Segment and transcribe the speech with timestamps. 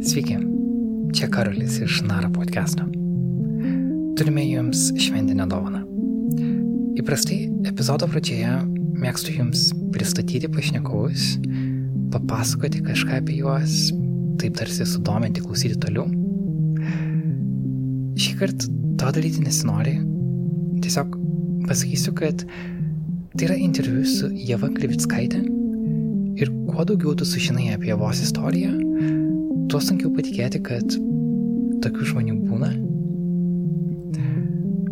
[0.00, 0.38] Sveiki,
[1.12, 2.86] čia Karolis iš Nara podcast'o.
[4.16, 5.82] Turime jums šventinę dovaną.
[6.96, 8.54] Įprastai epizodo pradžioje
[8.96, 11.26] mėgstu jums pristatyti pašnekovus,
[12.16, 13.90] papasakoti kažką apie juos,
[14.40, 16.08] taip tarsi sudominti klausyti toliau.
[18.16, 18.72] Šį kartą
[19.04, 19.98] to daryti nesinori.
[20.80, 21.12] Tiesiog
[21.68, 22.48] pasakysiu, kad
[23.36, 25.44] tai yra interviu su Jeva Krivickaitė
[26.40, 28.78] ir kuo daugiau tu sužinai apie Jevos istoriją,
[29.70, 30.96] tuo sunkiau patikėti, kad
[31.84, 32.70] tokių žmonių būna.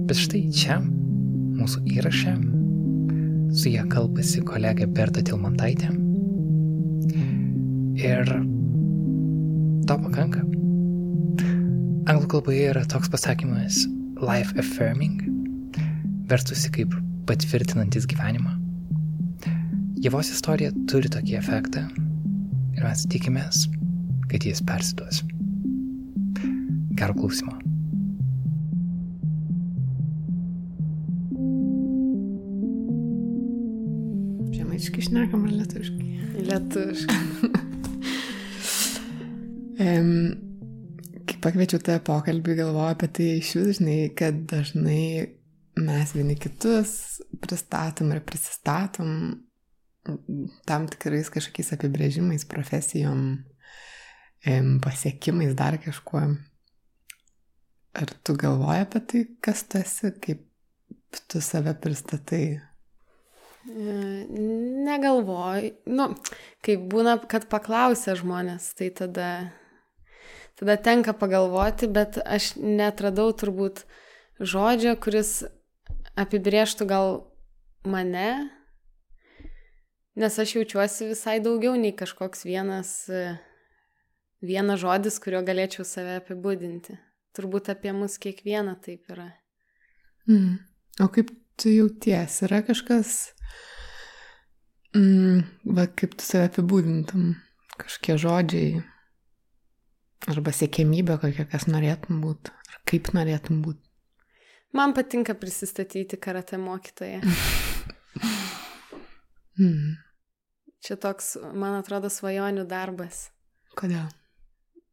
[0.09, 0.77] Bet štai čia,
[1.59, 2.34] mūsų įraše,
[3.59, 5.91] su ją kalbasi kolegė Berta Tilmantaitė.
[7.98, 8.30] Ir
[9.88, 10.45] to pakanka.
[12.09, 13.82] Anglų kalboje yra toks pasakymas
[14.23, 15.18] life affirming,
[16.30, 16.95] vertusi kaip
[17.29, 18.54] patvirtinantis gyvenimą.
[20.06, 21.82] Jėvos istorija turi tokį efektą
[22.79, 23.66] ir mes tikimės,
[24.29, 25.23] kad jis persiduos.
[26.98, 27.54] Gero klausimo.
[34.56, 36.10] Žemaiškai šnekam ar lietuviškai?
[36.49, 37.18] Lietuviškai.
[39.87, 40.12] um,
[41.29, 45.04] kai pakviečiau tą pokalbį, galvoju apie tai iš vis, žinai, kad dažnai
[45.79, 49.12] mes vieni kitus pristatom ir prisistatom
[50.68, 53.45] tam tikrais kažkokiais apibrėžimais, profesijom,
[54.85, 56.23] pasiekimais, dar kažkuo.
[57.99, 60.45] Ar tu galvoji apie tai, kas tu esi, kaip
[61.29, 62.60] tu save pristatai?
[63.68, 65.72] Negalvoju.
[65.91, 66.12] Nu,
[66.65, 69.31] kai būna, kad paklausia žmonės, tai tada,
[70.60, 73.84] tada tenka pagalvoti, bet aš netradau turbūt
[74.38, 75.43] žodžio, kuris
[76.19, 77.21] apibrieštų gal
[77.88, 78.49] mane,
[80.19, 83.10] nes aš jaučiuosi visai daugiau nei kažkoks vienas
[84.44, 86.99] vienas žodis, kuriuo galėčiau save apibūdinti.
[87.37, 89.31] Turbūt apie mus kiekvieną taip yra.
[90.28, 90.59] Mm.
[91.03, 92.41] O kaip tu jauties?
[92.47, 93.32] Yra kažkas,
[94.97, 95.43] mm,
[95.77, 97.37] va kaip tu save apibūdintum?
[97.78, 98.81] Kažkokie žodžiai
[100.27, 103.84] arba siekėmybė kokia, kas norėtum būti, ar kaip norėtum būti?
[104.75, 107.22] Man patinka prisistatyti karate mokytoje.
[109.62, 109.94] mm.
[110.84, 113.28] Čia toks, man atrodo, svajonių darbas.
[113.78, 114.10] Kodėl?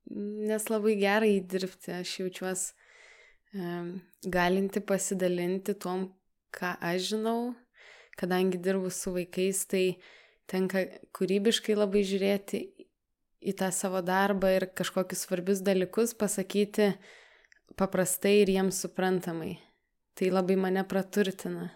[0.09, 2.73] Nes labai gerai dirbti, aš jaučiuosi
[4.25, 6.09] galinti pasidalinti tuom,
[6.55, 7.53] ką aš žinau,
[8.19, 9.85] kadangi dirbu su vaikais, tai
[10.51, 10.85] tenka
[11.16, 12.61] kūrybiškai labai žiūrėti
[13.45, 16.93] į tą savo darbą ir kažkokius svarbius dalykus pasakyti
[17.79, 19.55] paprastai ir jiems suprantamai.
[20.16, 21.69] Tai labai mane praturtina.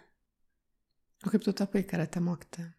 [1.26, 2.70] O kaip tu tapai karate mokytoja?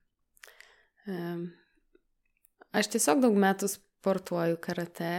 [2.73, 5.11] Aš tiesiog daug metų sportuoju karate,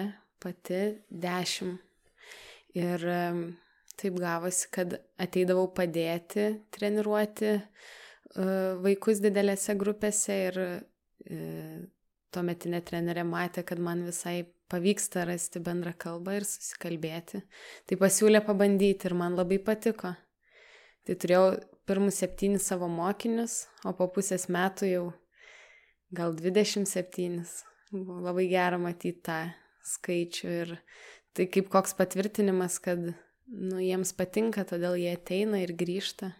[0.41, 1.87] pati dešimt.
[2.71, 3.03] Ir
[3.99, 7.61] taip gavosi, kad ateidavau padėti, treniruoti e,
[8.81, 10.69] vaikus didelėse grupėse ir e,
[12.31, 14.41] tuometinė trenerė matė, kad man visai
[14.71, 17.43] pavyksta rasti bendrą kalbą ir susikalbėti.
[17.87, 20.15] Tai pasiūlė pabandyti ir man labai patiko.
[21.05, 21.57] Tai turėjau
[21.89, 25.05] pirmus septynis savo mokinius, o po pusės metų jau
[26.15, 27.41] gal 27.
[27.91, 29.41] Buvo labai gera matyti tą
[29.87, 30.73] skaičių ir
[31.35, 36.33] tai kaip koks patvirtinimas, kad nu, jiems patinka, todėl jie ateina ir grįžta.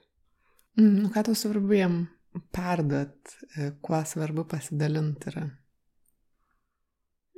[0.80, 1.98] Mm, ką tau svarbu jiem
[2.56, 5.46] perduot, e, kuo svarbu pasidalinti yra?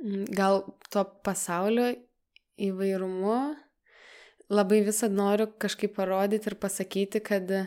[0.02, 1.90] Mm, gal to pasaulio
[2.60, 3.38] įvairumu
[4.54, 7.64] labai visad noriu kažkaip parodyti ir pasakyti, kad nu,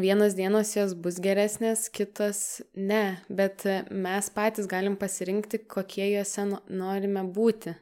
[0.00, 7.22] vienos dienos jos bus geresnės, kitos ne, bet mes patys galim pasirinkti, kokie juose norime
[7.34, 7.76] būti.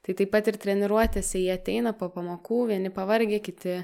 [0.00, 1.36] Tai taip pat ir treniruotėse.
[1.42, 3.82] Jie ateina po pamokų, vieni pavargę, kiti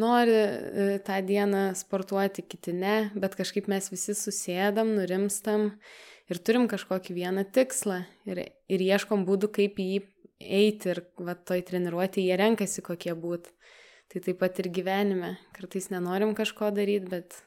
[0.00, 5.68] nori e, tą dieną sportuoti, kiti ne, bet kažkaip mes visi susėdam, nurimstam
[6.32, 8.00] ir turim kažkokį vieną tikslą.
[8.24, 10.00] Ir, ir ieškom būdų, kaip į jį
[10.40, 10.94] eiti.
[10.94, 13.52] Ir va toj treniruotėje jie renkasi, kokie būtų.
[14.12, 15.38] Tai taip pat ir gyvenime.
[15.56, 17.38] Kartais nenorim kažko daryti, bet,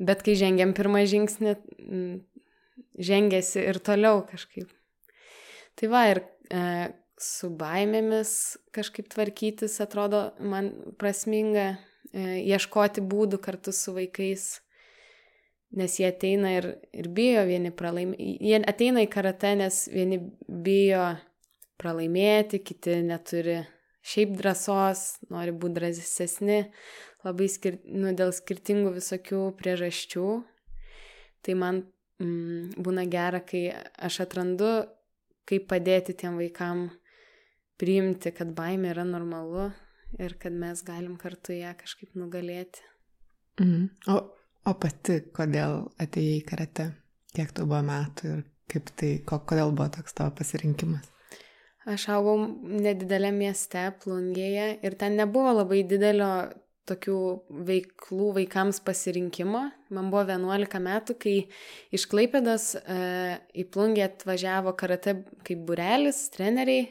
[0.00, 1.52] bet kai žengiam pirmą žingsnį,
[2.96, 4.70] žengiasi ir toliau kažkaip.
[5.76, 6.62] Tai va, ir e,
[7.20, 8.32] su baimėmis
[8.72, 11.74] kažkaip tvarkytis atrodo man prasminga,
[12.12, 14.46] e, ieškoti būdų kartu su vaikais,
[15.76, 18.40] nes jie ateina ir, ir bijo vieni pralaimėti.
[18.40, 21.12] Jie ateina į karatę, nes vieni bijo
[21.80, 23.60] pralaimėti, kiti neturi
[24.02, 26.58] šiaip drąsos, nori būti drąsesni,
[27.26, 30.26] labai skir nu, dėl skirtingų visokių priežasčių.
[31.42, 31.84] Tai man
[32.22, 33.68] mm, būna gera, kai
[33.98, 34.72] aš atrandu
[35.48, 36.88] kaip padėti tiem vaikam
[37.80, 39.70] priimti, kad baimė yra normalu
[40.20, 42.84] ir kad mes galim kartu ją kažkaip nugalėti.
[43.60, 43.88] Mhm.
[44.12, 44.18] O,
[44.68, 46.90] o pati, kodėl atėjai į karate?
[47.32, 51.11] Kiek tu buvo metų ir kaip tai, kodėl buvo toks tavo pasirinkimas?
[51.82, 56.30] Aš augau nedidelė mieste, plungėje ir ten nebuvo labai didelio
[56.86, 57.16] tokių
[57.66, 59.64] veiklų vaikams pasirinkimo.
[59.94, 61.34] Man buvo 11 metų, kai
[61.94, 62.98] iš Klaipėdas e,
[63.58, 66.86] į plungę atvažiavo karate kaip burelis, treneriai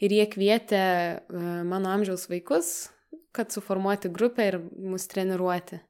[0.00, 2.90] ir jie kvietė e, mano amžiaus vaikus,
[3.32, 5.80] kad suformuoti grupę ir mus treniruoti.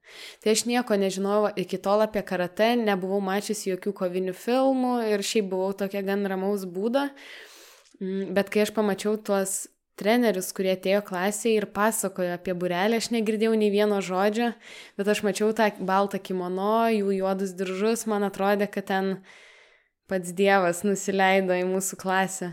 [0.42, 5.50] Tai aš nieko nežinojau iki tol apie karate, nebuvau mačiusi jokių kovinių filmų ir šiaip
[5.50, 7.08] buvau tokia gan ramaus būdo.
[7.08, 7.51] Mm,
[8.00, 9.66] bet kai aš pamačiau tuos
[10.00, 14.52] trenerius, kurie atėjo klasėje ir pasakojo apie burelį, aš negirdėjau nei vieno žodžio,
[14.98, 19.12] bet aš mačiau tą baltą kimono, jų juodus diržus, man atrodė, kad ten
[20.10, 22.52] pats Dievas nusileido į mūsų klasę.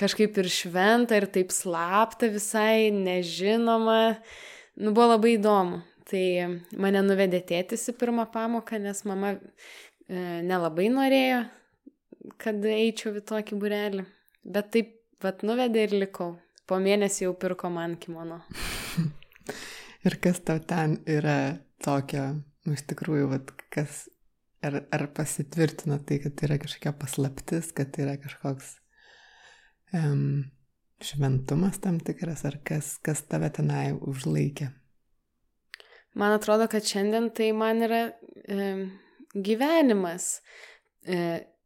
[0.00, 4.16] Kažkaip ir šventa, ir taip slapta visai, nežinoma.
[4.80, 5.82] Nu, buvo labai įdomu.
[6.08, 6.22] Tai
[6.80, 9.38] mane nuvedė tėtis į pirmą pamoką, nes mama e,
[10.44, 11.44] nelabai norėjo,
[12.42, 14.06] kad eičiau į tokį burelį.
[14.42, 16.32] Bet taip, vat nuvedė ir likau
[16.66, 18.40] po mėnesį jau pirko man kimono.
[20.06, 22.24] ir kas tau ten yra tokio,
[22.64, 24.06] nu, iš tikrųjų, vat, kas,
[24.64, 28.76] ar, ar pasitvirtino tai, kad tai yra kažkokia paslaptis, kad tai yra kažkoks
[29.98, 30.44] um,
[31.02, 34.70] šventumas tam tikras, ar kas, kas tave tenai užlaikė?
[36.18, 38.02] Man atrodo, kad šiandien tai man yra
[38.44, 38.66] e,
[39.32, 40.42] gyvenimas.
[41.08, 41.16] E,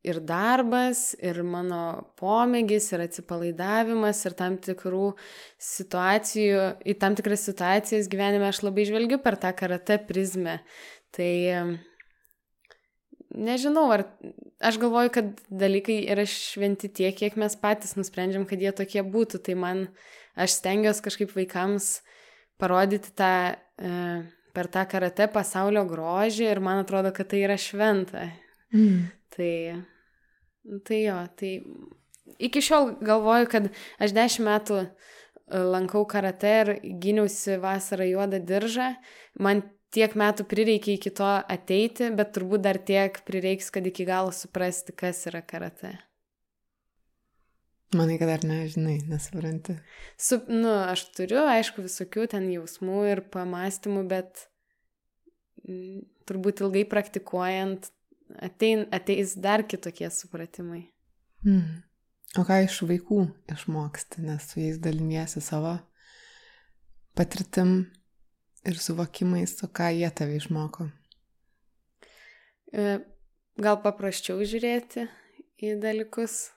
[0.07, 5.11] ir darbas, ir mano pomėgis, ir atsipalaidavimas, ir tam tikrų
[5.63, 10.61] situacijų, į tam tikras situacijas gyvenime aš labai žvelgiu per tą karate prizmę.
[11.17, 11.33] Tai
[13.37, 14.07] nežinau, ar
[14.65, 19.43] aš galvoju, kad dalykai yra šventi tiek, kiek mes patys nusprendžiam, kad jie tokie būtų.
[19.47, 19.85] Tai man,
[20.39, 22.01] aš stengiuosi kažkaip vaikams
[22.61, 23.93] parodyti tą e,
[24.57, 28.31] per tą karate pasaulio grožį ir man atrodo, kad tai yra šventa.
[28.75, 29.11] Mm.
[29.37, 29.53] Tai
[30.87, 31.53] Tai jo, tai
[32.43, 33.69] iki šiol galvoju, kad
[34.03, 34.89] aš dešimt metų e,
[35.55, 36.73] lankau karate ir
[37.03, 38.93] gyniausi vasarą juodą diržą.
[39.39, 39.63] Man
[39.95, 44.95] tiek metų prireikė iki to ateiti, bet turbūt dar tiek prireiks, kad iki galo suprasti,
[44.97, 45.95] kas yra karate.
[47.95, 49.77] Manai, kad dar nežinai, nesupranti.
[50.19, 54.49] Su, nu, aš turiu, aišku, visokių ten jausmų ir pamastymų, bet
[55.63, 57.93] m, turbūt ilgai praktikuojant
[58.43, 60.87] atein, ateis dar kitokie supratimai.
[61.47, 61.83] Mm.
[62.37, 65.77] O ką iš vaikų išmoksti, nes su jais daliniesi savo
[67.17, 67.87] patirtim
[68.67, 70.91] ir suvokimais, o ką jie tave išmoko?
[72.75, 72.99] E,
[73.63, 75.07] gal paprasčiau žiūrėti
[75.65, 76.51] į dalykus.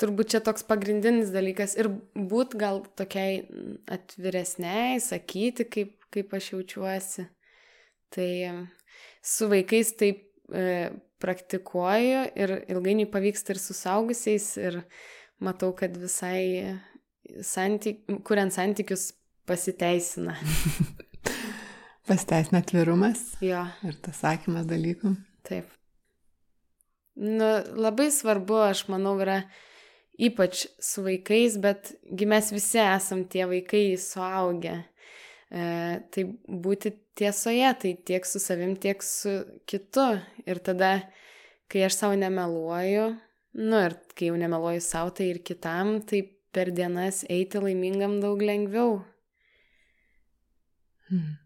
[0.00, 3.42] Turbūt čia toks pagrindinis dalykas ir būt gal tokiai
[3.90, 7.26] atviresniai, sakyti, kaip, kaip aš jaučiuosi.
[8.14, 8.30] Tai
[9.22, 10.90] su vaikais taip e,
[11.20, 14.80] praktikuoju ir ilgainiui pavyksta ir su saugusiais ir
[15.40, 16.78] matau, kad visai
[17.44, 19.10] santyk, kuriant santykius
[19.48, 20.36] pasiteisina.
[22.08, 23.24] pasiteisina atvirumas.
[23.44, 23.64] Jo.
[23.86, 25.14] Ir tas sakymas dalykų.
[25.46, 25.68] Taip.
[27.20, 29.42] Nu, labai svarbu, aš manau, yra
[30.20, 31.92] ypač su vaikais, bet
[32.28, 34.78] mes visi esam tie vaikai suaugę.
[35.50, 35.62] E,
[36.14, 39.32] tai būti tiesoje, tai tiek su savim, tiek su
[39.66, 40.06] kitu.
[40.46, 40.92] Ir tada,
[41.70, 43.06] kai aš savo nemeluoju,
[43.58, 46.22] nu ir kai jau nemeluoju savo, tai ir kitam, tai
[46.54, 49.00] per dienas eiti laimingam daug lengviau.
[51.10, 51.38] Hmm.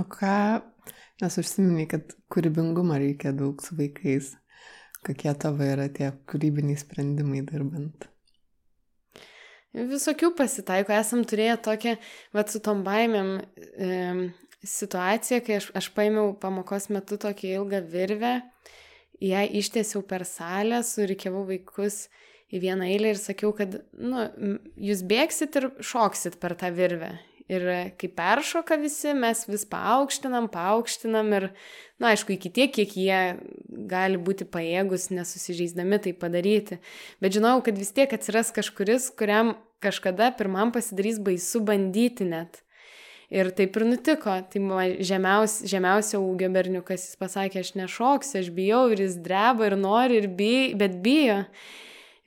[0.00, 0.34] O ką,
[1.20, 4.36] nes užsiminiai, kad kūrybingumo reikia daug su vaikais.
[5.04, 8.08] Kokie tavo yra tie kūrybiniai sprendimai dirbant?
[9.74, 11.94] Visokių pasitaiko, esam turėję tokią,
[12.34, 13.36] va su tom baimėm,
[13.78, 13.90] e,
[14.66, 18.32] situacija, kai aš, aš paėmiau pamokos metu tokią ilgą virvę,
[19.22, 22.08] ją ištiesiau per salę, surikiavau vaikus
[22.50, 24.26] į vieną eilę ir sakiau, kad nu,
[24.90, 27.12] jūs bėgsit ir šoksit per tą virvę.
[27.50, 27.64] Ir
[27.98, 31.48] kai peršoka visi, mes vis paaukštinam, paaukštinam ir,
[31.98, 33.20] na, aišku, iki tiek, kiek jie
[33.90, 36.78] gali būti pajėgus, nesusižeisdami tai padaryti.
[37.18, 42.62] Bet žinau, kad vis tiek atsiras kažkuris, kuriam kažkada pirmam pasidarys baisu bandyti net.
[43.30, 44.32] Ir taip ir nutiko.
[44.50, 49.78] Tai žemiaus, žemiausio ūgio berniukas jis pasakė, aš nešoksiu, aš bijau ir jis dreba ir
[49.78, 51.44] nori, ir bijo, bet bijo.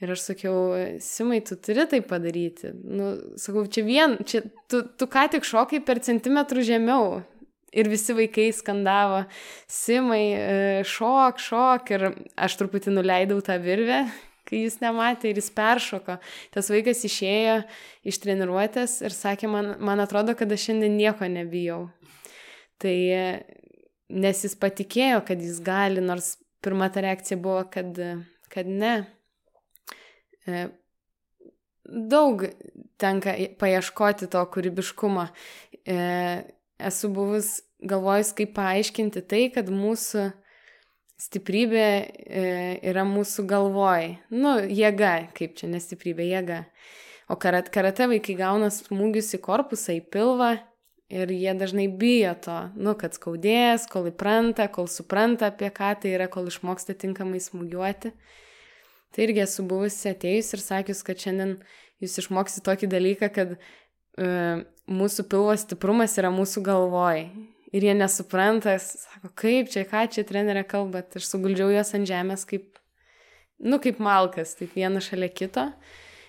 [0.03, 2.73] Ir aš sakiau, Simai, tu turi tai padaryti.
[2.83, 7.23] Nu, sakau, čia vien, čia, tu, tu ką tik šokai per centimetrų žemiau.
[7.73, 9.23] ir visi vaikai skandavo,
[9.65, 11.89] Simai, e, šok, šok.
[11.95, 12.05] Ir
[12.37, 14.03] aš truputį nuleidau tą virvę,
[14.45, 16.19] kai jis nematė ir jis peršoko.
[16.53, 17.63] Tas vaikas išėjo
[18.05, 21.87] iš treniruotės ir sakė, man, man atrodo, kad aš šiandien nieko nebijau.
[22.77, 22.95] Tai
[24.13, 27.97] nes jis patikėjo, kad jis gali, nors pirma ta reakcija buvo, kad,
[28.53, 28.95] kad ne.
[30.47, 30.67] E,
[31.85, 32.45] daug
[33.01, 35.27] tenka paieškoti to kūrybiškumo.
[35.85, 35.97] E,
[36.83, 40.29] esu buvus galvojus, kaip paaiškinti tai, kad mūsų
[41.23, 42.43] stiprybė e,
[42.89, 44.09] yra mūsų galvoj.
[44.33, 46.59] Nu, jėga, kaip čia nestiprybė, jėga.
[47.31, 50.57] O karat, karate vaikai gauna smūgius į korpusą, į pilvą
[51.13, 56.15] ir jie dažnai bijo to, nu, kad skaudės, kol įpranta, kol supranta, apie ką tai
[56.17, 58.11] yra, kol išmoksta tinkamai smūgiuoti.
[59.13, 61.57] Tai irgi esu buvusi atėjus ir sakius, kad šiandien
[62.01, 67.27] jūs išmoksite tokį dalyką, kad uh, mūsų pilvo stiprumas yra mūsų galvoj.
[67.73, 72.45] Ir jie nesupranta, sako, kaip čia, ką čia trenerė kalba, aš suguldžiau juos ant žemės
[72.49, 72.67] kaip,
[73.57, 75.69] nu, kaip malkas, taip vieną šalia kito.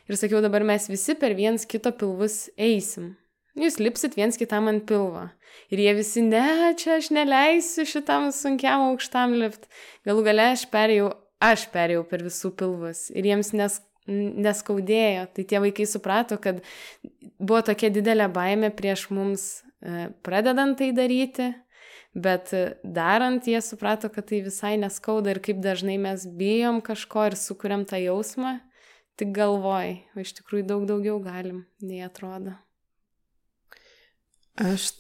[0.09, 3.13] Ir sakiau, dabar mes visi per viens kito pilvus eisim.
[3.61, 5.29] Jūs lipsit viens kitam ant pilvo.
[5.71, 9.69] Ir jie visi, ne, čia aš neleisiu šitam sunkiam aukštam lipt.
[10.09, 11.13] Galų gale aš perėjau,
[11.51, 13.09] aš perėjau per visų pilvus.
[13.15, 15.27] Ir jiems nes, neskaudėjo.
[15.35, 16.63] Tai tie vaikai suprato, kad
[17.39, 19.47] buvo tokia didelė baime prieš mums
[19.81, 21.51] e, pradedant tai daryti,
[22.15, 22.53] bet
[22.85, 27.87] darant jie suprato, kad tai visai neskauda ir kaip dažnai mes bijom kažko ir sukuriam
[27.89, 28.59] tą jausmą,
[29.19, 32.55] tik galvoj, o iš tikrųjų daug daugiau galim, nei atrodo.
[34.55, 34.93] Aš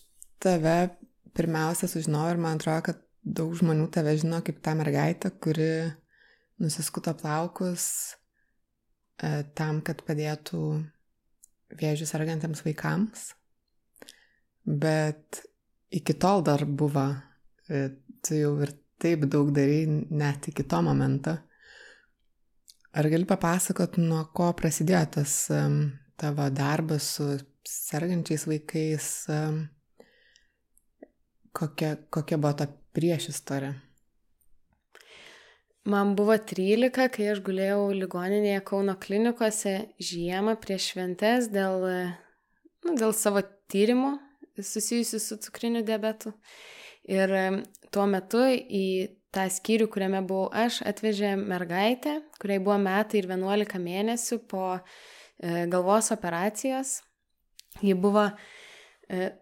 [0.42, 0.96] tave
[1.34, 5.70] pirmiausia sužinojau ir man atrodo, kad daug žmonių tave žino kaip tą mergaitę, kuri
[6.62, 7.87] nusiskuto plaukus
[9.18, 10.61] e, tam, kad padėtų
[11.80, 13.32] vėžių sergantiems vaikams.
[14.64, 15.42] Bet
[15.94, 17.08] iki tol dar buvo,
[17.68, 17.88] e,
[18.25, 21.37] tu jau ir taip daug darai net iki to momento.
[22.94, 25.80] Ar gali papasakot, nuo ko prasidėjo tas um,
[26.16, 27.26] tavo darbas su
[27.66, 29.08] sergančiais vaikais,
[31.58, 33.73] kokia, kokia buvo ta priešistorė?
[35.84, 41.84] Man buvo 13, kai aš gulėjau ligoninėje Kauno klinikose žiemą prieš šventes dėl,
[42.86, 44.14] nu, dėl savo tyrimų
[44.56, 46.32] susijusių su cukriniu diabetu.
[47.04, 47.34] Ir
[47.92, 48.86] tuo metu į
[49.34, 54.80] tą skyrių, kuriame buvau aš, atvežė mergaitė, kuriai buvo metai ir 11 mėnesių po e,
[55.70, 57.00] galvos operacijos.
[57.82, 59.34] Ji buvo e,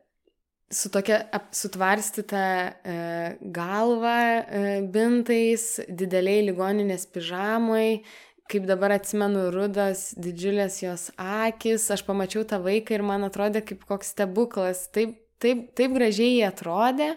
[0.72, 2.42] su tokia sutvarstyta
[2.84, 2.94] e,
[3.42, 8.02] galva e, bintais, dideliai ligoninės pižamai,
[8.50, 13.84] kaip dabar atsimenu, rudas, didžiulės jos akis, aš pamačiau tą vaiką ir man atrodė kaip
[13.88, 17.12] koks stebuklas, taip, taip, taip gražiai jie atrodė.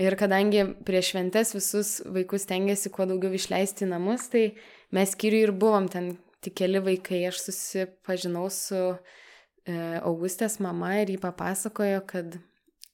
[0.00, 4.52] Ir kadangi prieš šventes visus vaikus tengiasi kuo daugiau išleisti į namus, tai
[4.94, 8.94] mes skyriui ir buvom ten tik keli vaikai, aš susipažinau su e,
[10.00, 12.38] Augustės mama ir jį papasakojo, kad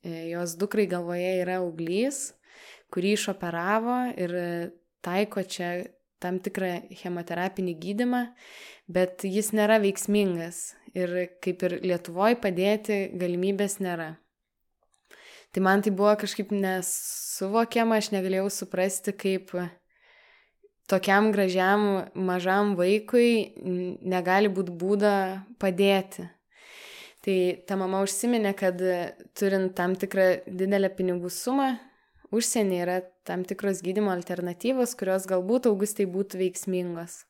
[0.04, 2.32] jos dukrai galvoje yra auglys,
[2.92, 4.34] kurį išoperavo ir
[5.04, 5.88] taiko čia
[6.22, 8.22] tam tikrą chemoterapinį gydimą,
[8.90, 11.14] bet jis nėra veiksmingas ir
[11.44, 14.16] kaip ir Lietuvoje padėti galimybės nėra.
[15.54, 19.54] Tai man tai buvo kažkaip nesuvokiama, aš negalėjau suprasti, kaip
[20.90, 23.54] tokiam gražiam mažam vaikui
[24.02, 25.14] negali būti būda
[25.60, 26.28] padėti.
[27.26, 28.82] Tai ta mama užsiminė, kad
[29.38, 31.72] turint tam tikrą didelę pinigų sumą,
[32.34, 37.24] užsienį yra tam tikros gydimo alternatyvos, kurios galbūt augustai būtų veiksmingos.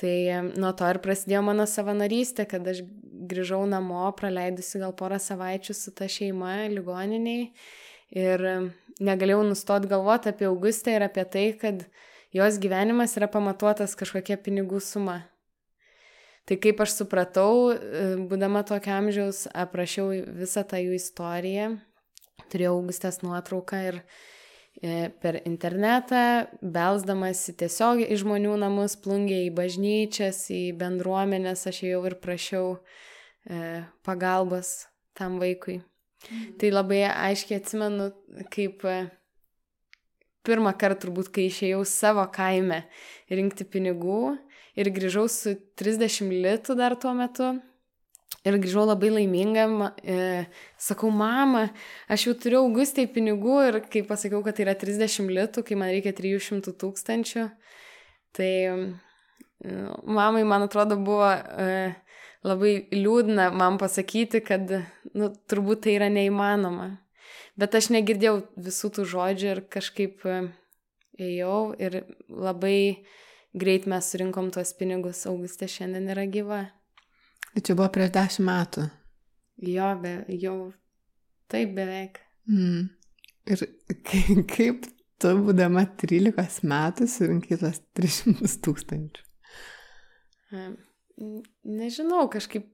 [0.00, 0.16] Tai
[0.56, 2.80] nuo to ir prasidėjo mano savanorystė, kad aš
[3.28, 7.50] grįžau namo, praleidusi gal porą savaičių su ta šeima ligoniniai
[8.16, 8.46] ir
[9.02, 11.84] negalėjau nustoti galvoti apie Augustę ir apie tai, kad
[12.32, 15.20] jos gyvenimas yra pamatuotas kažkokia pinigų suma.
[16.48, 21.68] Tai kaip aš supratau, e, būdama tokio amžiaus, aprašiau visą tą jų istoriją,
[22.50, 26.24] turėjau Augustės nuotrauką ir e, per internetą,
[26.60, 33.86] belsdamasi tiesiog į žmonių namus, plungė į bažnyčias, į bendruomenės, aš jau ir prašiau e,
[34.02, 34.74] pagalbos
[35.14, 35.78] tam vaikui.
[36.26, 36.54] Mhm.
[36.58, 38.10] Tai labai aiškiai atsimenu,
[38.50, 38.82] kaip
[40.46, 42.82] pirmą kartą turbūt, kai išėjau savo kaime
[43.30, 44.34] rinkti pinigų,
[44.78, 47.52] ir grįžau su 30 litų dar tuo metu.
[48.42, 50.14] Ir grįžau labai laiminga, e,
[50.80, 51.68] sakau, mama,
[52.10, 55.92] aš jau turiu augustai pinigų ir kai pasakiau, kad tai yra 30 litų, kai man
[55.92, 57.44] reikia 300 tūkstančių,
[58.34, 58.72] tai e,
[60.02, 61.92] mamai, man atrodo, buvo e,
[62.42, 64.74] labai liūdna man pasakyti, kad,
[65.14, 66.96] nu, turbūt tai yra neįmanoma.
[67.54, 70.26] Bet aš negirdėjau visų tų žodžių ir kažkaip
[71.20, 73.04] ėjau ir labai
[73.52, 76.62] greit mes surinkom tuos pinigus, Augustė šiandien yra gyva.
[77.52, 78.88] Tai čia buvo prieš dešimt metų.
[79.68, 80.56] Jo, be, jau
[81.52, 82.22] taip beveik.
[82.50, 82.88] Mm.
[83.52, 83.64] Ir
[84.50, 84.86] kaip
[85.22, 89.28] tu, būdama 13 metų, surinkai tuos 300 tūkstančių?
[91.64, 92.66] Nežinau, kažkaip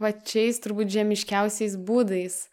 [0.00, 2.46] pačiais turbūt žemiškiausiais būdais.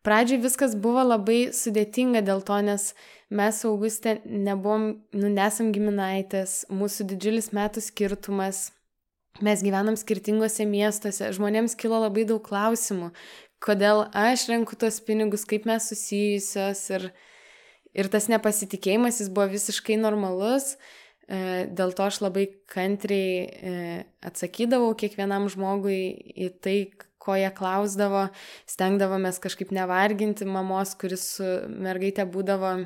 [0.00, 2.92] Pradžiai viskas buvo labai sudėtinga dėl to, nes
[3.28, 8.70] mes Augustė nebuvom, nu, nesam giminaitės, mūsų didžiulis metų skirtumas,
[9.44, 13.10] mes gyvenam skirtingose miestuose, žmonėms kilo labai daug klausimų,
[13.60, 17.06] kodėl aš renku tos pinigus, kaip mes susijusios ir,
[17.92, 20.78] ir tas nepasitikėjimas jis buvo visiškai normalus.
[21.30, 23.74] E, dėl to aš labai kantriai e,
[24.26, 26.00] atsakydavau kiekvienam žmogui
[26.40, 26.78] į tai,
[27.20, 28.28] ko jie klausdavo,
[28.70, 32.84] stengdavomės kažkaip nevarginti mamos, kuris su mergaitė būdavo e,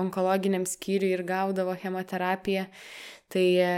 [0.00, 2.68] onkologiniam skyriui ir gaudavo chemoterapiją.
[3.30, 3.72] Tai e,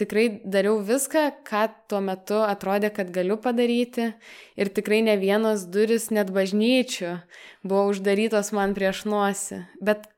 [0.00, 4.12] tikrai dariau viską, ką tuo metu atrodė, kad galiu padaryti.
[4.56, 7.18] Ir tikrai ne vienos duris, net bažnyčių
[7.60, 9.60] buvo uždarytos man prieš nosį.
[9.84, 10.08] Bet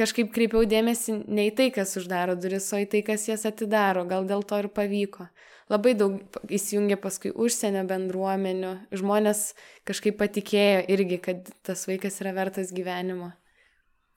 [0.00, 4.06] kažkaip kreipiau dėmesį ne į tai, kas uždaro duris, o į tai, kas jas atidaro.
[4.08, 5.28] Gal dėl to ir pavyko
[5.72, 9.50] labai daug įsijungė paskui užsienio bendruomenių, žmonės
[9.88, 13.32] kažkaip patikėjo irgi, kad tas vaikas yra vertas gyvenimo.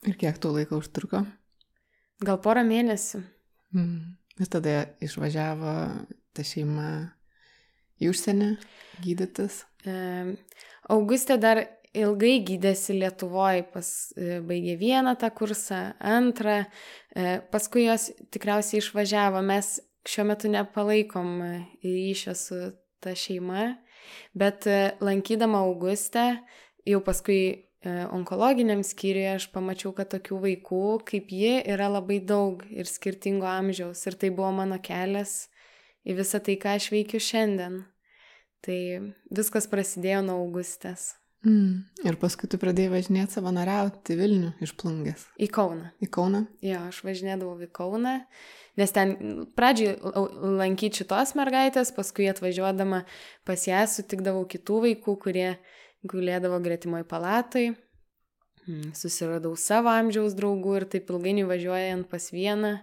[0.07, 1.25] Ir kiek tų laiko užtruko?
[2.23, 3.23] Gal porą mėnesių.
[3.75, 4.15] Mm.
[4.39, 5.73] Vis tada išvažiavo
[6.35, 6.89] ta šeima
[7.99, 8.53] į užsienį
[9.03, 9.65] gydytis?
[9.83, 10.37] E,
[10.89, 11.65] Augustė dar
[11.97, 16.61] ilgai gydėsi Lietuvoje, pas, e, baigė vieną tą kursą, antrą,
[17.15, 19.41] e, paskui jos tikriausiai išvažiavo.
[19.43, 19.79] Mes
[20.09, 21.51] šiuo metu nepalaikom e,
[21.83, 22.59] ryšio su
[22.99, 23.75] ta šeima,
[24.33, 26.25] bet e, lankydama Augustę,
[26.85, 32.65] jau paskui e, onkologiniam skyriuje aš pamačiau, kad tokių vaikų kaip ji yra labai daug
[32.73, 34.03] ir skirtingo amžiaus.
[34.09, 35.45] Ir tai buvo mano kelias
[36.07, 37.83] į visą tai, ką aš veikiu šiandien.
[38.65, 38.79] Tai
[39.31, 41.13] viskas prasidėjo nuo Augustės.
[41.47, 41.85] Mm.
[42.03, 45.23] Ir paskui tu pradėjai važinėti savanoriauti Vilnių iš plungės.
[45.39, 45.93] Į Kauną.
[46.03, 46.41] Į Kauną?
[46.65, 48.17] Jo, aš važinėdavau į Kauną,
[48.79, 49.13] nes ten
[49.57, 49.97] pradžiai
[50.59, 53.03] lankyti šitos mergaitės, paskui atvažiuodama
[53.47, 55.49] pas ją sutikdavau kitų vaikų, kurie
[56.07, 57.69] gulėdavo gretimoj palatai.
[58.69, 62.75] Mm, susiradau savo amžiaus draugų ir taip ilgainiui važiuojant pas vieną,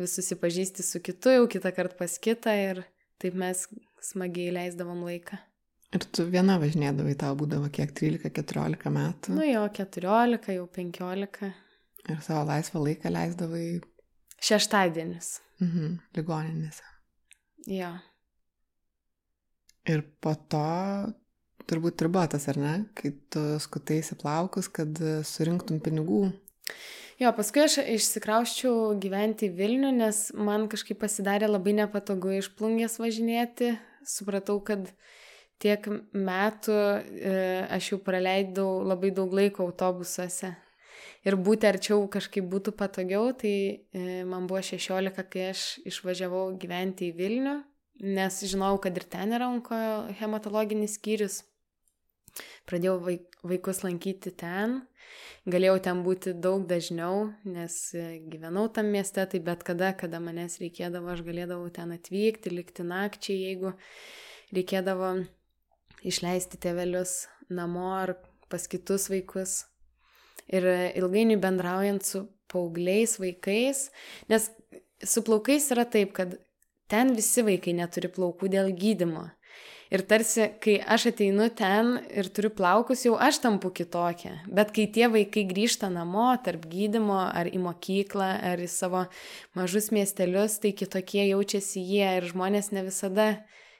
[0.00, 2.82] vis susipažįsti su kitu, jau kitą kartą pas kitą ir
[3.22, 3.66] taip mes
[4.02, 5.38] smagiai leisdavom laiką.
[5.96, 9.36] Ir tu viena važinėdavai, tau būdavo kiek 13-14 metų.
[9.38, 11.52] Nu jo, 14, jau 15.
[12.08, 13.62] Ir savo laisvą laiką leisdavai.
[14.44, 15.38] Šeštadienis.
[15.62, 16.84] Mhm, ligoninėse.
[17.68, 17.90] Jo.
[19.88, 20.66] Ir po to
[21.68, 26.28] turbūt ir buvo tas, ar ne, kai tu skutaisi plaukus, kad surinktum pinigų.
[27.18, 33.72] Jo, paskui aš išsikrauščiau gyventi Vilnių, nes man kažkaip pasidarė labai nepatogu iš plungės važinėti.
[34.06, 34.86] Supratau, kad
[35.58, 37.34] tiek metų e,
[37.74, 40.52] aš jau praleidau labai daug laiko autobusuose.
[41.26, 43.52] Ir būti arčiau kažkaip būtų patogiau, tai
[43.90, 47.54] e, man buvo 16, kai aš išvažiavau gyventi į Vilnių,
[48.18, 49.78] nes žinau, kad ir ten yra onko
[50.20, 51.42] hematologinis skyrius.
[52.68, 53.00] Pradėjau
[53.48, 54.76] vaikus lankyti ten,
[55.48, 60.60] galėjau ten būti daug dažniau, nes e, gyvenau tam mieste, tai bet kada, kada manęs
[60.62, 63.74] reikėdavo, aš galėdavau ten atvykti, likti nakčiai, jeigu
[64.54, 65.16] reikėdavo
[66.06, 68.14] išleisti tėvelius namo ar
[68.52, 69.64] pas kitus vaikus.
[70.48, 70.64] Ir
[70.96, 73.88] ilgainiui bendraujant su paaugliais vaikais,
[74.32, 74.50] nes
[75.04, 76.38] su plaukais yra taip, kad
[76.88, 79.28] ten visi vaikai neturi plaukų dėl gydimo.
[79.88, 84.34] Ir tarsi, kai aš ateinu ten ir turiu plaukus, jau aš tampu kitokia.
[84.44, 89.06] Bet kai tie vaikai grįžta namo, tarp gydimo, ar į mokyklą, ar į savo
[89.56, 93.30] mažus miestelius, tai kitokie jaučiasi jie ir žmonės ne visada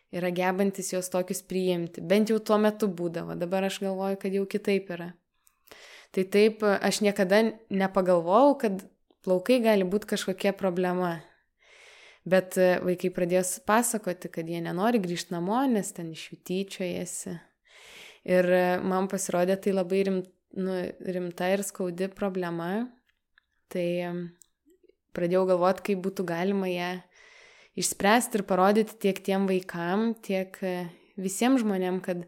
[0.08, 2.00] yra gebantis juos tokius priimti.
[2.00, 5.12] Bent jau tuo metu būdavo, dabar aš galvoju, kad jau kitaip yra.
[6.14, 8.84] Tai taip, aš niekada nepagalvojau, kad
[9.24, 11.18] plaukai gali būti kažkokia problema.
[12.28, 17.34] Bet e, vaikai pradėjo pasakoti, kad jie nenori grįžti namo, nes ten iš jų tyčiojasi.
[18.28, 20.18] Ir e, man pasirodė tai labai rim,
[20.56, 22.88] nu, rimta ir skaudi problema.
[23.68, 23.88] Tai
[25.16, 26.90] pradėjau galvoti, kaip būtų galima ją
[27.78, 30.76] išspręsti ir parodyti tiek tiem vaikam, tiek e,
[31.20, 32.24] visiems žmonėm, kad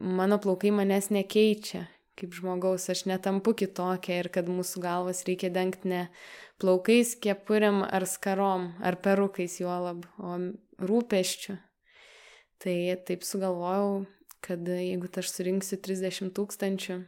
[0.00, 1.84] mano plaukai manęs nekeičia
[2.20, 6.02] kaip žmogaus, aš netampu kitokia ir kad mūsų galvas reikia dengti ne
[6.60, 10.36] plaukais, kepuriam ar skarom, ar perukais juolab, o
[10.84, 11.56] rūpeščių.
[12.60, 12.76] Tai
[13.08, 14.04] taip sugalvojau,
[14.44, 16.98] kad jeigu aš surinksiu 30 tūkstančių,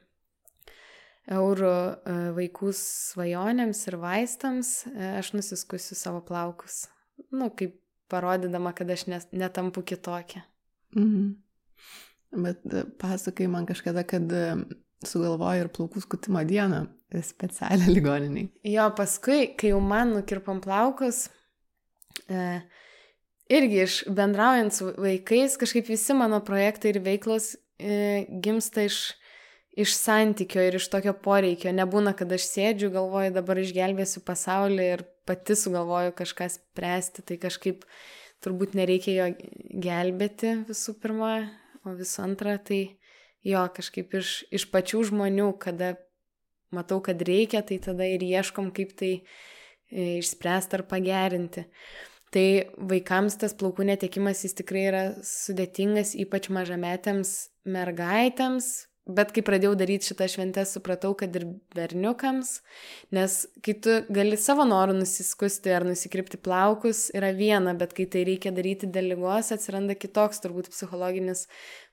[1.30, 6.86] eurų e, vaikų svajonėms ir vaistams, e, aš nusiskusiu savo plaukus.
[7.30, 7.76] Nu, kaip
[8.12, 10.44] parodydama, kad aš netampu kitokia.
[10.96, 11.34] Mhm.
[12.42, 14.32] Bet e, pasakai man kažkada, kad
[15.08, 16.84] sugalvoju ir plaukų skutimo dieną
[17.20, 18.48] specialią ligoniniai.
[18.72, 21.26] Jo, paskui, kai jau man nukirpom plaukus,
[22.28, 22.62] e,
[23.52, 29.00] irgi iš bendraujant su vaikais, kažkaip visi mano projektai ir veiklos e, gimsta iš,
[29.76, 31.72] iš santykio ir iš tokio poreikio.
[31.76, 37.84] Nebūna, kad aš sėdžiu, galvoju, dabar išgelbėsiu pasaulį ir pati sugalvoju kažką spręsti, tai kažkaip
[38.42, 39.28] turbūt nereikia jo
[39.84, 41.34] gelbėti visų pirma,
[41.86, 42.82] o visų antra, tai
[43.46, 45.94] jo kažkaip iš, iš pačių žmonių, kada
[46.72, 51.66] matau, kad reikia, tai tada ir ieškom, kaip tai e, išspręsti ar pagerinti.
[52.32, 52.46] Tai
[52.88, 57.34] vaikams tas plaukų netekimas jis tikrai yra sudėtingas, ypač mažametėms
[57.68, 58.70] mergaitėms,
[59.02, 62.52] Bet kai pradėjau daryti šitą šventę, supratau, kad ir berniukams,
[63.10, 68.22] nes kai tu gali savo norų nusiskusti ar nusikrypti plaukus, yra viena, bet kai tai
[68.28, 71.48] reikia daryti dėl lygos, atsiranda kitoks turbūt psichologinis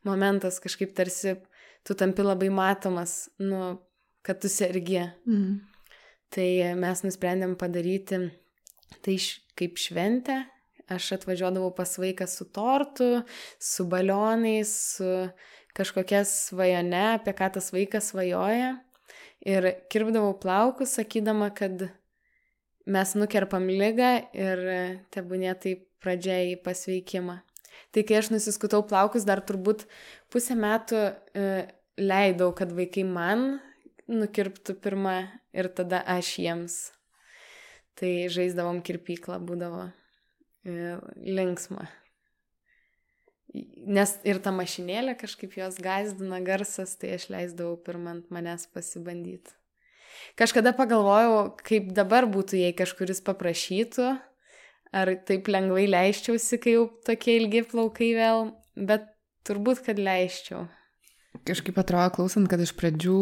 [0.06, 1.40] momentas, kažkaip tarsi
[1.82, 3.80] tu tampi labai matomas, nu,
[4.22, 5.02] kad tu sergi.
[5.26, 5.60] Mm.
[6.30, 8.22] Tai mes nusprendėm padaryti
[9.02, 9.18] tai
[9.58, 10.44] kaip šventę.
[10.90, 13.22] Aš atvažiuodavau pas vaiką su tortu,
[13.62, 15.10] su balionais, su
[15.78, 18.78] kažkokia svajone, apie ką tas vaikas svajoja.
[19.48, 21.88] Ir kirpdavau plaukus, sakydama, kad
[22.90, 24.64] mes nukerpam lygą ir
[25.14, 27.40] tebūnė tai pradžia į pasveikimą.
[27.96, 29.86] Tai kai aš nusiskutau plaukus, dar turbūt
[30.34, 31.46] pusę metų e,
[32.02, 33.60] leidau, kad vaikai man
[34.10, 35.16] nukirptų pirmą
[35.56, 36.78] ir tada aš jiems.
[38.00, 41.88] Tai žaisdavom kirpyklą, būdavo e, linksma.
[43.90, 49.56] Nes ir ta mašinėlė kažkaip jos gazdina garsas, tai aš leisdavau pirmant manęs pasibandyti.
[50.38, 54.12] Kažkada pagalvojau, kaip dabar būtų, jei kažkuris paprašytų,
[54.96, 59.08] ar taip lengvai leiščiausi, kai jau tokie ilgi plaukai vėl, bet
[59.48, 60.68] turbūt, kad leiščiau.
[61.48, 63.20] Kažkaip atrodo, klausant, kad iš pradžių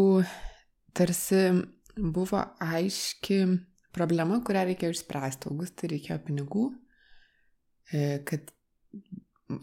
[0.97, 1.43] tarsi
[1.97, 3.41] buvo aiški
[3.95, 5.51] problema, kurią reikėjo išspręsti.
[5.51, 6.67] Augustai reikėjo pinigų,
[7.91, 8.51] e, kad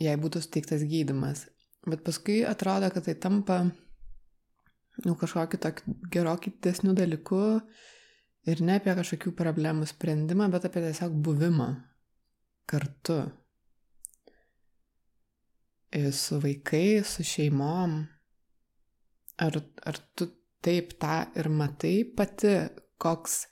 [0.01, 1.47] jai būtų suteiktas gydimas.
[1.85, 3.59] Bet paskui atrodo, kad tai tampa
[5.05, 7.40] nu, kažkokiu tokiu gerokį didesniu dalyku
[8.49, 11.70] ir ne apie kažkokių problemų sprendimą, bet apie tiesiog buvimą
[12.70, 13.20] kartu.
[15.94, 18.01] Ir su vaikais, su šeimom.
[19.44, 20.29] Ar, ar tu
[20.64, 22.55] taip tą ir matai pati,
[23.03, 23.44] koks,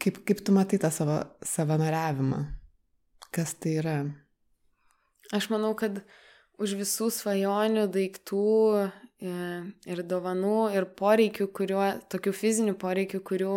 [0.00, 2.42] kaip, kaip tu matai tą savo savanoriavimą?
[3.34, 3.96] Kas tai yra?
[5.34, 6.04] Aš manau, kad
[6.62, 8.42] už visų svajonių, daiktų
[8.78, 8.82] e,
[9.90, 13.56] ir dovanų ir poreikių, kuriuo, tokių fizinių poreikių, kurių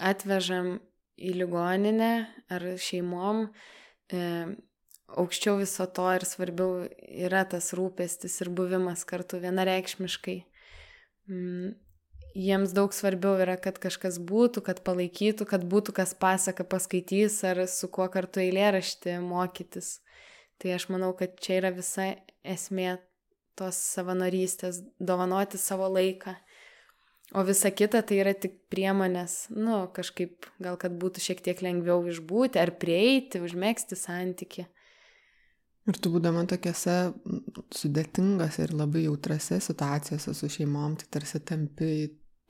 [0.00, 0.78] atvežam
[1.16, 2.12] į ligoninę
[2.52, 3.48] ar šeimom,
[4.12, 4.22] e,
[5.20, 10.38] aukščiau viso to ir svarbiau yra tas rūpestis ir buvimas kartu vienareikšmiškai.
[12.36, 17.62] Jiems daug svarbiau yra, kad kažkas būtų, kad palaikytų, kad būtų kas pasaka paskaitys ar
[17.72, 20.00] su kuo kartu eilėraštį mokytis.
[20.60, 22.10] Tai aš manau, kad čia yra visa
[22.44, 22.98] esmė
[23.56, 26.36] tos savanorystės- dovanoti savo laiką.
[27.34, 32.04] O visa kita tai yra tik priemonės, nu, kažkaip gal kad būtų šiek tiek lengviau
[32.06, 34.66] išbūti ar prieiti, užmėgsti santyki.
[35.86, 37.14] Ir tu būdama tokiose
[37.74, 41.90] sudėtingose ir labai jautrose situacijose su šeimom, tai tarsi tampi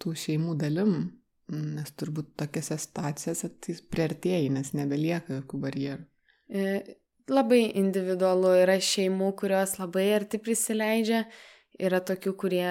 [0.03, 0.97] tų šeimų dalim,
[1.53, 6.07] nes turbūt tokiose situacijose tai priartėjai, nes nebelieka jokių barjerų.
[6.47, 6.97] E,
[7.31, 11.25] labai individualu yra šeimų, kurios labai arti prisileidžia,
[11.79, 12.69] yra tokių, kurie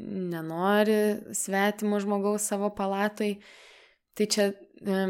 [0.00, 3.34] nenori svetimo žmogaus savo palatoj.
[4.16, 5.02] Tai čia e,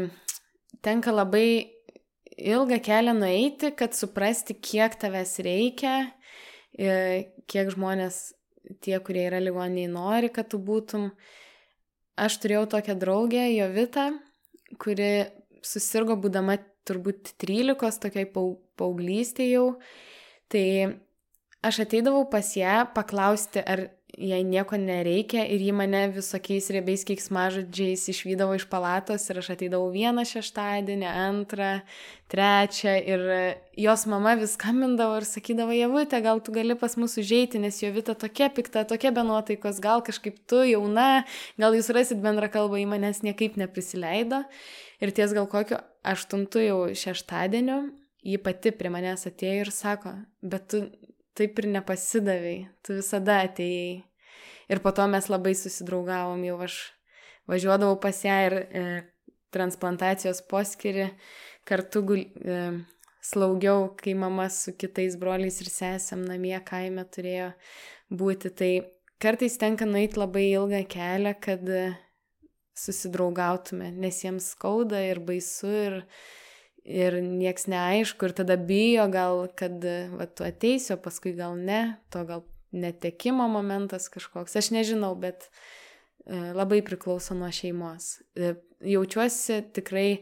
[0.83, 1.47] tenka labai
[2.37, 5.95] ilgą kelią nueiti, kad suprasti, kiek tavęs reikia,
[6.77, 6.91] e,
[7.49, 8.21] kiek žmonės,
[8.83, 11.11] tie, kurie yra ligoniai, nori, kad tu būtum.
[12.19, 14.09] Aš turėjau tokią draugę, Jovitą,
[14.81, 15.11] kuri
[15.63, 19.65] susirgo būdama turbūt 13, tokiai paauglystėje jau.
[20.51, 20.65] Tai
[21.63, 23.85] aš ateidavau pas ją paklausti, ar
[24.17, 29.91] jai nieko nereikia ir ji mane visokiais riebiais keiksmažodžiais išvydavo iš palatos ir aš ateidavau
[29.93, 31.69] vieną šeštadienį, antrą,
[32.31, 33.23] trečią ir
[33.79, 37.91] jos mama vis skambindavo ir sakydavo, Javutė, gal tu gali pas mus užeiti, nes jo
[37.95, 41.23] vita tokia pikta, tokia be nuotaikos, gal kažkaip tu jauna,
[41.61, 44.43] gal jūs rasit bendrą kalbą, į manęs niekaip neprisileido.
[45.01, 47.81] Ir ties gal kokio aštuntų jau šeštadienio
[48.23, 50.13] ji pati prie manęs atėjo ir sako,
[50.45, 50.83] bet tu
[51.37, 54.01] taip ir nepasidavai, tu visada atėjai.
[54.71, 56.77] Ir po to mes labai susidraugavom, jau aš
[57.51, 58.83] važiuodavau pas ją ir e,
[59.51, 61.09] transplantacijos poskiri
[61.67, 62.59] kartu gul, e,
[63.21, 67.51] slaugiau, kai mama su kitais broliais ir sesėm namie kaime turėjo
[68.21, 68.53] būti.
[68.57, 68.71] Tai
[69.21, 71.67] kartais tenka nueiti labai ilgą kelią, kad
[72.77, 75.99] susidraugautume, nes jiems skauda ir baisu ir,
[76.83, 79.83] ir nieks neaišku ir tada bijo gal, kad
[80.15, 81.81] va, tu ateisi, o paskui gal ne,
[82.13, 85.49] to gal netekimo momentas kažkoks, aš nežinau, bet
[86.25, 88.21] e, labai priklauso nuo šeimos.
[88.35, 88.55] E,
[88.93, 90.21] jaučiuosi tikrai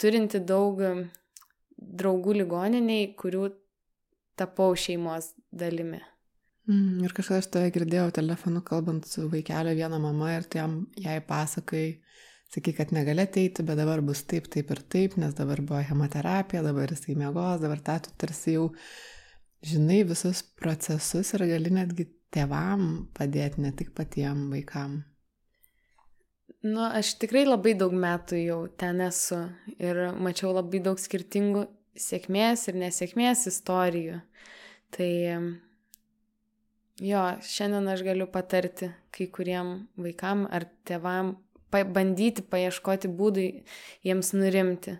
[0.00, 0.80] turinti daug
[1.76, 3.50] draugų ligoniniai, kurių
[4.38, 6.00] tapau šeimos dalimi.
[6.70, 10.84] Mm, ir kažkada aš toje girdėjau telefonu kalbant su vaikelio viena mama ir tu jam
[10.94, 11.86] jai pasakai,
[12.52, 16.64] sakai, kad negali ateiti, bet dabar bus taip, taip ir taip, nes dabar buvo chemoterapija,
[16.66, 18.66] dabar jisai mėgos, dabar tą tu tarsi jau
[19.66, 25.02] žinai visus procesus ir gali netgi tėvam padėti, ne tik patiem vaikam.
[26.62, 29.40] Nu, aš tikrai labai daug metų jau ten esu
[29.82, 31.66] ir mačiau labai daug skirtingų
[31.98, 34.20] sėkmės ir nesėkmės istorijų.
[34.92, 35.10] Tai
[37.00, 41.32] Jo, šiandien aš galiu patarti kai kuriem vaikam ar tėvam
[41.72, 43.46] bandyti paieškoti būdų
[44.06, 44.98] jiems nurimti.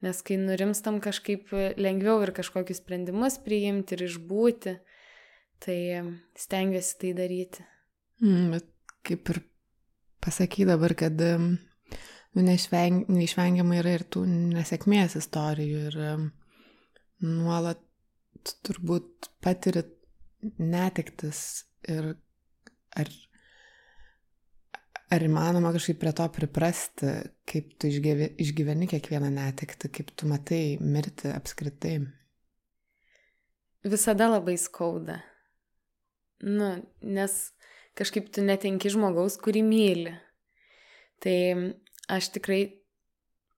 [0.00, 4.78] Nes kai nurimstam kažkaip lengviau ir kažkokius sprendimus priimti ir išbūti,
[5.60, 5.78] tai
[6.40, 7.66] stengiuosi tai daryti.
[8.24, 8.70] Mm, bet
[9.04, 9.42] kaip ir
[10.24, 16.00] pasaky dabar, kad nu, neišveng, neišvengiamai yra ir tų nesėkmės istorijų ir
[17.20, 17.84] nuolat
[18.64, 19.92] turbūt patirit
[20.58, 22.14] netektis ir
[22.96, 23.10] ar,
[25.10, 27.12] ar įmanoma kažkaip prie to priprasti,
[27.50, 31.98] kaip tu išgyveni, išgyveni kiekvieną netekti, kaip tu matai mirti apskritai?
[33.84, 35.20] Visada labai skauda.
[36.44, 37.36] Nu, nes
[37.98, 40.14] kažkaip tu netenki žmogaus, kurį myli.
[41.20, 41.38] Tai
[42.08, 42.62] aš tikrai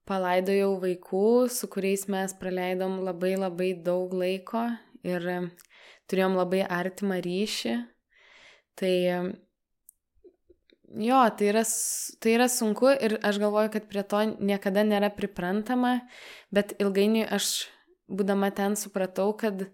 [0.08, 4.64] palaidojau vaikų, su kuriais mes praleidom labai labai daug laiko
[5.06, 5.28] ir
[6.10, 7.76] turėjom labai artimą ryšį.
[8.78, 8.94] Tai
[10.98, 11.62] jo, tai yra,
[12.20, 16.00] tai yra sunku ir aš galvoju, kad prie to niekada nėra priprantama,
[16.54, 17.66] bet ilgainiui aš,
[18.12, 19.66] būdama ten, supratau, kad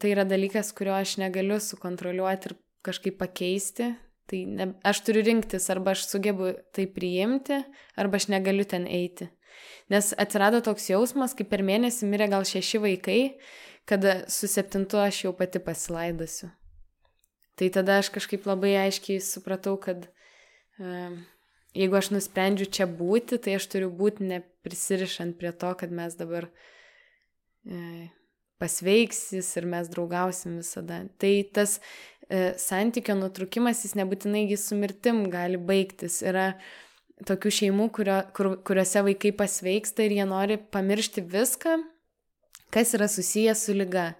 [0.00, 3.94] tai yra dalykas, kurio aš negaliu sukontroliuoti ir kažkaip pakeisti.
[4.26, 7.60] Tai ne, aš turiu rinktis, arba aš sugebu tai priimti,
[7.94, 9.28] arba aš negaliu ten eiti.
[9.90, 13.20] Nes atsirado toks jausmas, kai per mėnesį mirė gal šeši vaikai
[13.86, 16.50] kad su septintu aš jau pati pasilaidosiu.
[17.56, 20.08] Tai tada aš kažkaip labai aiškiai supratau, kad
[20.78, 26.48] jeigu aš nusprendžiu čia būti, tai aš turiu būti neprisirišant prie to, kad mes dabar
[27.66, 28.08] e,
[28.62, 31.02] pasveiksis ir mes draugausim visada.
[31.20, 31.78] Tai tas
[32.28, 36.22] e, santykio nutrukimas, jis nebūtinai su mirtim gali baigtis.
[36.26, 36.54] Yra
[37.26, 41.78] tokių šeimų, kurio, kur, kuriuose vaikai pasveiksta ir jie nori pamiršti viską
[42.70, 44.12] kas yra susijęs su lyga.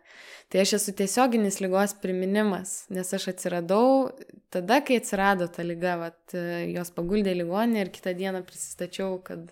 [0.47, 4.13] Tai aš esu tiesioginis lygos priminimas, nes aš atsiradau
[4.55, 6.37] tada, kai atsirado ta lyga, vat,
[6.71, 9.51] jos paguldė ligoninė ir kitą dieną prisistačiau, kad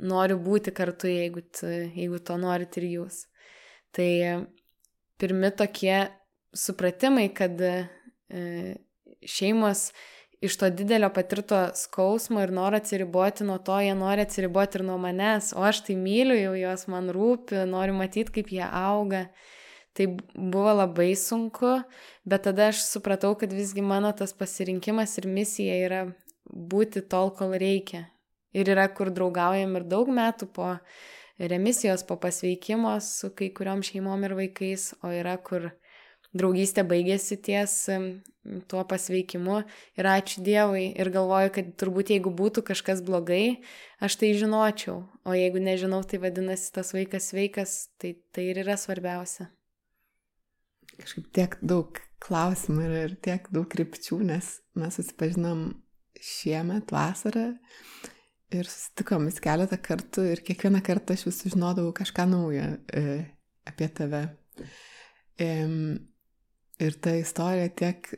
[0.00, 3.24] noriu būti kartu, jeigu, jeigu to norit ir jūs.
[3.90, 4.10] Tai
[5.20, 5.98] pirmi tokie
[6.56, 7.74] supratimai, kad e,
[9.26, 9.90] šeimos
[10.40, 14.96] iš to didelio patirto skausmo ir noro atsiriboti nuo to, jie nori atsiriboti ir nuo
[14.98, 19.26] manęs, o aš tai myliu, jau jos man rūpi, noriu matyti, kaip jie auga.
[19.96, 21.80] Tai buvo labai sunku,
[22.24, 26.02] bet tada aš supratau, kad visgi mano tas pasirinkimas ir misija yra
[26.46, 28.06] būti tol, kol reikia.
[28.54, 30.70] Ir yra, kur draugaujam ir daug metų po
[31.38, 35.70] remisijos, po pasveikimo su kai kuriuom šeimom ir vaikais, o yra, kur
[36.36, 37.76] draugystė baigėsi ties
[38.70, 39.60] tuo pasveikimu
[40.00, 43.60] ir ačiū Dievui ir galvoju, kad turbūt jeigu būtų kažkas blogai,
[44.00, 48.78] aš tai žinočiau, o jeigu nežinau, tai vadinasi tas vaikas sveikas, tai tai ir yra
[48.80, 49.50] svarbiausia.
[51.00, 55.70] Kažkaip tiek daug klausimų ir, ir tiek daug krypčių, nes mes susipažinom
[56.20, 57.52] šiemet vasarą
[58.50, 63.04] ir susitikom vis keletą kartų ir kiekvieną kartą aš vis sužinodavau kažką naujo e,
[63.68, 64.24] apie tave.
[65.40, 65.50] E,
[66.80, 68.08] Ir ta istorija tiek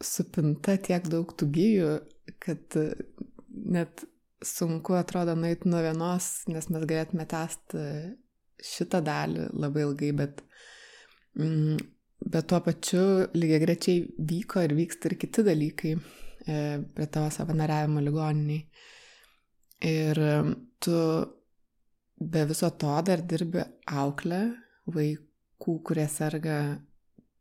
[0.00, 1.90] supinta, tiek daug tų gyjų,
[2.40, 2.76] kad
[3.50, 4.04] net
[4.40, 7.82] sunku atrodo nueiti nuo vienos, nes mes galėtume tęsti
[8.64, 10.42] šitą dalį labai ilgai, bet,
[11.38, 11.80] mm,
[12.32, 13.04] bet tuo pačiu
[13.36, 16.56] lygiai grečiai vyko ir vyksta ir kiti dalykai e,
[16.94, 18.64] prie tavo savanoriavimo ligoniniai.
[19.90, 20.18] Ir
[20.84, 20.96] tu
[22.20, 24.40] be viso to dar dirbi auklę
[24.92, 26.56] vaikų, kurie serga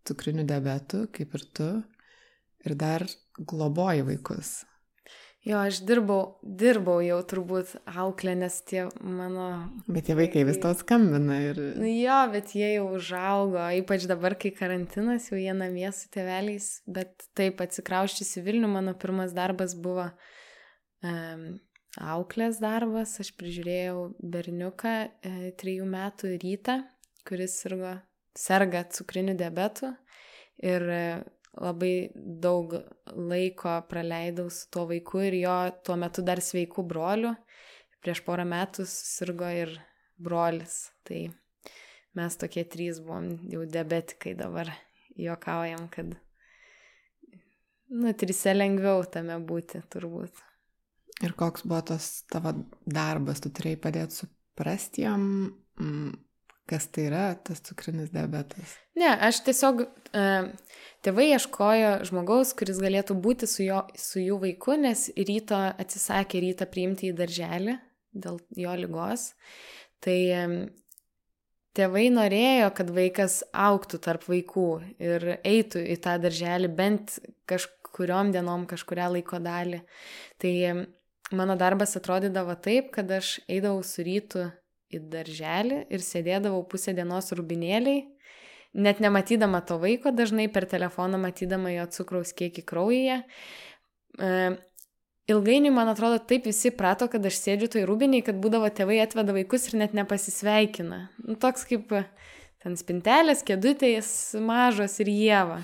[0.09, 1.69] cukriniu diabetu, kaip ir tu.
[2.67, 3.05] ir dar
[3.39, 4.49] globoji vaikus.
[5.47, 9.45] Jo, aš dirbau, dirbau jau turbūt auklė, nes tie mano...
[9.87, 11.61] Bet tie vaikai vis to skambina ir...
[11.79, 16.67] Nu jo, bet jie jau užaugo, ypač dabar, kai karantinas, jau jie namie su tėveliais,
[16.91, 20.09] bet taip atsikrauščius į Vilnių, mano pirmas darbas buvo
[21.07, 21.47] um,
[22.17, 26.81] auklės darbas, aš prižiūrėjau berniuką e, trijų metų rytą,
[27.27, 27.95] kuris sirgo,
[28.37, 29.91] serga cukriniu diabetu
[30.63, 31.03] ir e,
[31.59, 32.75] labai daug
[33.15, 37.35] laiko praleidau su tuo vaiku ir jo tuo metu dar sveikų broliu.
[37.99, 39.73] Prieš porą metų susirgo ir
[40.15, 40.89] brolis.
[41.03, 41.25] Tai
[42.15, 44.71] mes tokie trys buvom jau diabetikai dabar.
[45.19, 46.13] Jokaujam, kad,
[47.91, 50.45] nu, trise lengviau tame būti turbūt.
[51.27, 52.53] Ir koks buvo tas tavo
[52.87, 55.25] darbas, tu turėjai padėti suprasti jam,
[56.69, 58.75] Kas tai yra tas cukrinis diabetas?
[58.99, 59.81] Ne, aš tiesiog,
[60.13, 60.25] e,
[61.05, 66.67] tėvai ieškojo žmogaus, kuris galėtų būti su, jo, su jų vaiku, nes ryto atsisakė rytą
[66.69, 67.79] priimti į darželį
[68.13, 69.31] dėl jo lygos.
[70.05, 70.43] Tai e,
[71.79, 74.69] tėvai norėjo, kad vaikas auktų tarp vaikų
[75.01, 77.17] ir eitų į tą darželį bent
[77.49, 79.81] kažkuriom dienom, kažkuria laiko dalį.
[80.37, 80.79] Tai e,
[81.33, 84.51] mano darbas atrodydavo taip, kad aš eidavau su rytu
[84.89, 88.05] į darželį ir sėdėdavau pusę dienos rubinėliai,
[88.73, 93.21] net nematydama to vaiko, dažnai per telefoną matydama jo cukraus kiekį kraujyje.
[94.19, 94.33] E,
[95.29, 99.35] ilgainiui, man atrodo, taip visi prato, kad aš sėdžiu toj rūbiniai, kad būdavo tėvai atveda
[99.35, 101.01] vaikus ir net nepasisveikina.
[101.25, 101.93] Nu, toks kaip
[102.63, 104.11] ten spintelės, kėdutės
[104.43, 105.61] mažos ir jėva.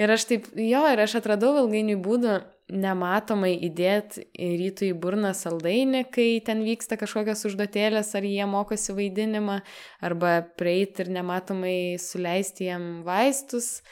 [0.00, 2.38] Ir aš taip, jo, ir aš atradau ilgainiui būdų
[2.70, 9.58] nematomai įdėti rytų į burną saldainį, kai ten vyksta kažkokios užduotėlės, ar jie mokosi vaidinimą,
[10.04, 13.82] arba prieiti ir nematomai suleisti jam vaistus,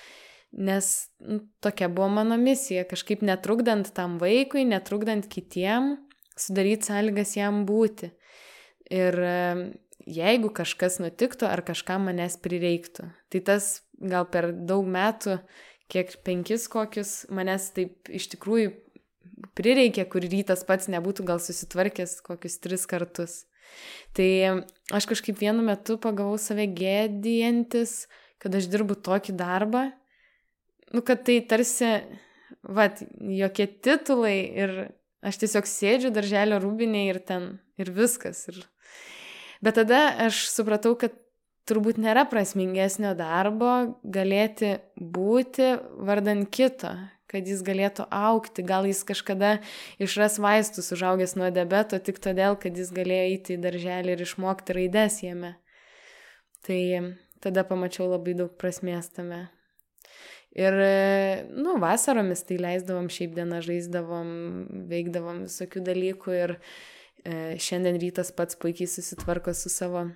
[0.50, 5.96] nes nu, tokia buvo mano misija, kažkaip netrukdant tam vaikui, netrukdant kitiem,
[6.38, 8.11] sudaryti sąlygas jam būti.
[8.90, 9.14] Ir
[10.11, 13.11] jeigu kažkas nutiktų, ar kažkam manęs prireiktų.
[13.30, 15.38] Tai tas gal per daug metų
[15.90, 18.72] kiek penkis kokius, manęs taip iš tikrųjų
[19.59, 23.44] prireikė, kur rytas pats nebūtų gal susitvarkęs kokius tris kartus.
[24.16, 24.31] Tai
[24.94, 28.05] aš kažkaip vienu metu pagavau save gėdijantis,
[28.42, 29.85] kad aš dirbu tokį darbą,
[30.94, 31.92] nu kad tai tarsi,
[32.66, 32.88] va,
[33.20, 34.76] jokie titulai ir
[35.22, 37.48] aš tiesiog sėdžiu darželio rūbinėje ir ten,
[37.81, 38.46] ir viskas.
[38.50, 38.62] Ir...
[39.62, 41.14] Bet tada aš supratau, kad
[41.68, 45.72] turbūt nėra prasmingesnio darbo galėti būti
[46.06, 46.92] vardan kito,
[47.30, 49.58] kad jis galėtų aukti, gal jis kažkada
[50.02, 54.76] išras vaistus užaugęs nuo debeto tik todėl, kad jis galėjo eiti į darželį ir išmokti
[54.76, 55.54] raides jame.
[56.66, 56.80] Tai
[57.40, 59.46] tada pamačiau labai daug prasmės tame.
[60.50, 60.74] Ir,
[61.54, 64.32] nu, vasaromis tai leisdavom šiaip dieną, žaisdavom,
[64.90, 70.08] veikdavom visokių dalykų ir e, šiandien rytas pats puikiai susitvarko su savo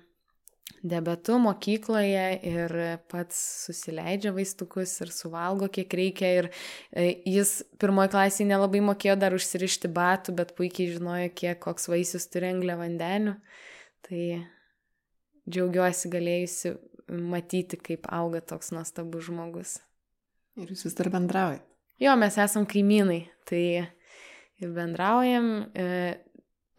[0.85, 2.73] diabetu mokykloje ir
[3.11, 6.31] pats susileidžia vaistukus ir suvalgo kiek reikia.
[6.41, 6.49] Ir
[6.91, 12.27] e, jis pirmoji klasėje nelabai mokėjo dar užsirišti batų, bet puikiai žinojo, kiek koks vaisius
[12.31, 13.37] turi anglę vandenių.
[14.05, 14.25] Tai
[15.49, 16.75] džiaugiuosi galėjusi
[17.33, 19.79] matyti, kaip auga toks nuostabus žmogus.
[20.59, 21.65] Ir jūs vis dar bendraujate?
[22.01, 23.63] Jo, mes esam kaimynai, tai
[24.59, 25.49] ir bendraujam.
[25.71, 26.15] E,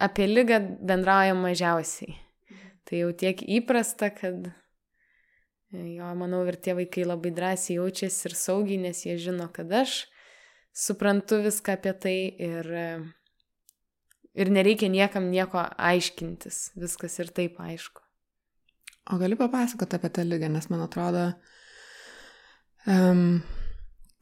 [0.03, 2.19] apie lygą bendraujam mažiausiai.
[2.87, 4.47] Tai jau tiek įprasta, kad
[5.75, 10.05] jo, manau, ir tie vaikai labai drąsiai jaučiasi ir saugiai, nes jie žino, kad aš
[10.77, 12.71] suprantu viską apie tai ir,
[14.39, 18.05] ir nereikia niekam nieko aiškintis, viskas ir taip aišku.
[19.11, 21.27] O gali papasakoti apie tą lygą, nes man atrodo,
[22.87, 23.41] um,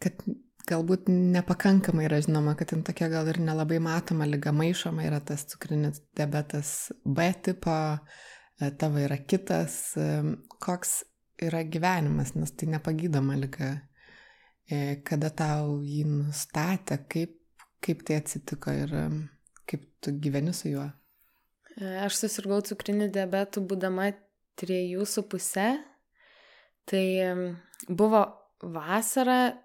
[0.01, 0.25] kad
[0.69, 5.45] galbūt nepakankamai yra žinoma, kad ten tokia gal ir nelabai matoma lyga maišoma yra tas
[5.51, 8.34] cukrinis diabetas B tipo, E,
[8.79, 10.09] tavo yra kitas, e,
[10.63, 11.03] koks
[11.43, 13.71] yra gyvenimas, nes tai nepagydoma lyga.
[14.71, 17.35] E, kada tau jį nustatė, kaip,
[17.85, 18.95] kaip tai atsitiko ir
[19.69, 20.87] kaip tu gyveni su juo?
[22.05, 24.13] Aš susirgau cukriniu diabetu būdama
[24.61, 25.73] trejų su pusė.
[26.89, 27.05] Tai
[27.89, 28.21] buvo
[28.63, 29.57] vasara,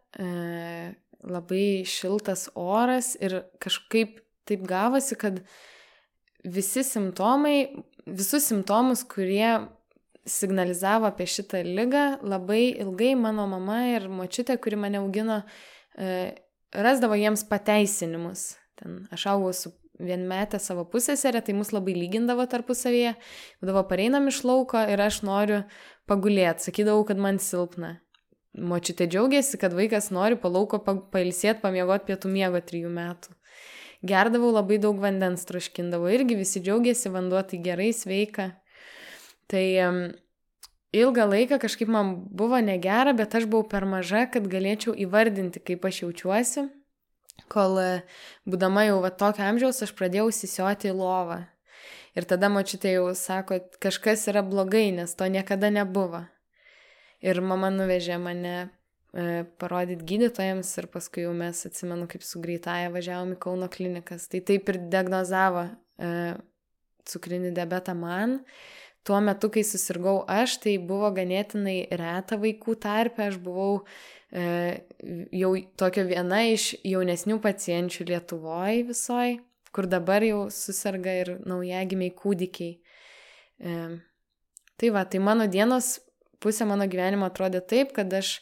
[1.24, 5.42] labai šiltas oras ir kažkaip taip gavosi, kad
[6.44, 7.70] visi simptomai
[8.16, 9.60] visus simptomus, kurie
[10.30, 15.42] signalizavo apie šitą lygą, labai ilgai mano mama ir močiutė, kuri mane augino,
[15.98, 16.34] e,
[16.76, 18.54] rasdavo jiems pateisinimus.
[18.80, 23.16] Ten aš augau su vienmetė savo pusėserė, tai mus labai lygindavo tarpusavėje,
[23.62, 25.64] būdavo pareinam iš lauko ir aš noriu
[26.10, 28.00] pagulėti, sakydavau, kad man silpna.
[28.60, 30.80] močiutė džiaugiasi, kad vaikas nori palauko
[31.14, 33.36] pailsėti, pamiegoti pietų miego trijų metų.
[34.06, 38.54] Gerdavau labai daug vandens troškindavau, irgi visi džiaugiasi, vanduo tai gerai, sveika.
[39.52, 39.66] Tai
[40.96, 45.86] ilgą laiką kažkaip man buvo negera, bet aš buvau per maža, kad galėčiau įvardinti, kaip
[45.86, 46.70] aš jaučiuosi.
[47.50, 47.92] Kol e,
[48.50, 51.40] būdama jau va tokio amžiaus, aš pradėjau įsisioti į lovą.
[52.18, 56.26] Ir tada mačiutė jau sako, kažkas yra blogai, nes to niekada nebuvo.
[57.24, 58.70] Ir mama nuvežė mane
[59.62, 64.28] parodyti gydytojams ir paskui jau mes atsimenu, kaip su greitaja važiavom į Kauno klinikas.
[64.30, 65.66] Tai taip ir diagnozavo
[65.98, 66.12] e,
[67.10, 68.40] cukrinį diabetą man.
[69.08, 73.84] Tuo metu, kai susirgau aš, tai buvo ganėtinai reta vaikų tarpe, aš buvau
[74.30, 74.86] e,
[75.34, 79.40] jau tokia viena iš jaunesnių pacienčių Lietuvoje visoje
[79.72, 82.78] kur dabar jau susirga ir naujagimiai kūdikiai.
[83.60, 83.76] E,
[84.80, 85.98] tai va, tai mano dienos
[86.42, 88.40] pusė mano gyvenimo atrodė taip, kad aš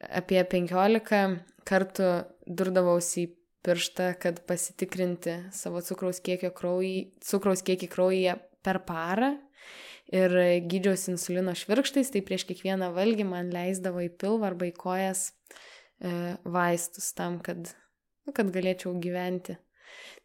[0.00, 1.22] apie 15
[1.68, 2.08] kartų
[2.46, 3.32] durdavausi į
[3.66, 9.34] pirštą, kad pasitikrinti savo cukraus, kraujy, cukraus kiekį kraujyje per parą.
[10.08, 10.32] Ir
[10.64, 16.38] gydžiausi insulino švirkštais, tai prieš kiekvieną valgį man leisdavo į pilvą arba į kojas e,
[16.48, 17.74] vaistus tam, kad,
[18.24, 19.58] nu, kad galėčiau gyventi.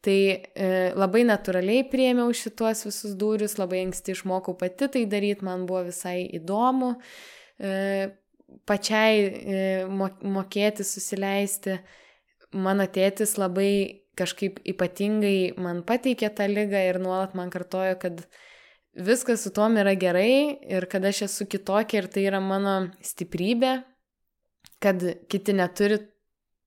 [0.03, 5.67] Tai e, labai natūraliai priemiau šituos visus dūrius, labai anksti išmokau pati tai daryti, man
[5.67, 6.93] buvo visai įdomu
[7.59, 8.13] e,
[8.69, 11.77] pačiai e, mokėti susileisti.
[12.53, 18.25] Mano tėtis labai kažkaip ypatingai man pateikė tą lygą ir nuolat man kartojo, kad
[18.93, 23.79] viskas su tom yra gerai ir kad aš esu kitokia ir tai yra mano stiprybė,
[24.83, 25.01] kad
[25.31, 25.97] kiti neturi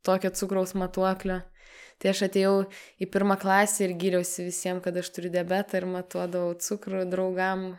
[0.07, 1.43] tokio cukraus matuoklio.
[1.97, 2.57] Tai aš atėjau
[3.01, 7.71] į pirmą klasę ir gyriausi visiems, kad aš turiu diabetą ir matuodavau cukrų draugam.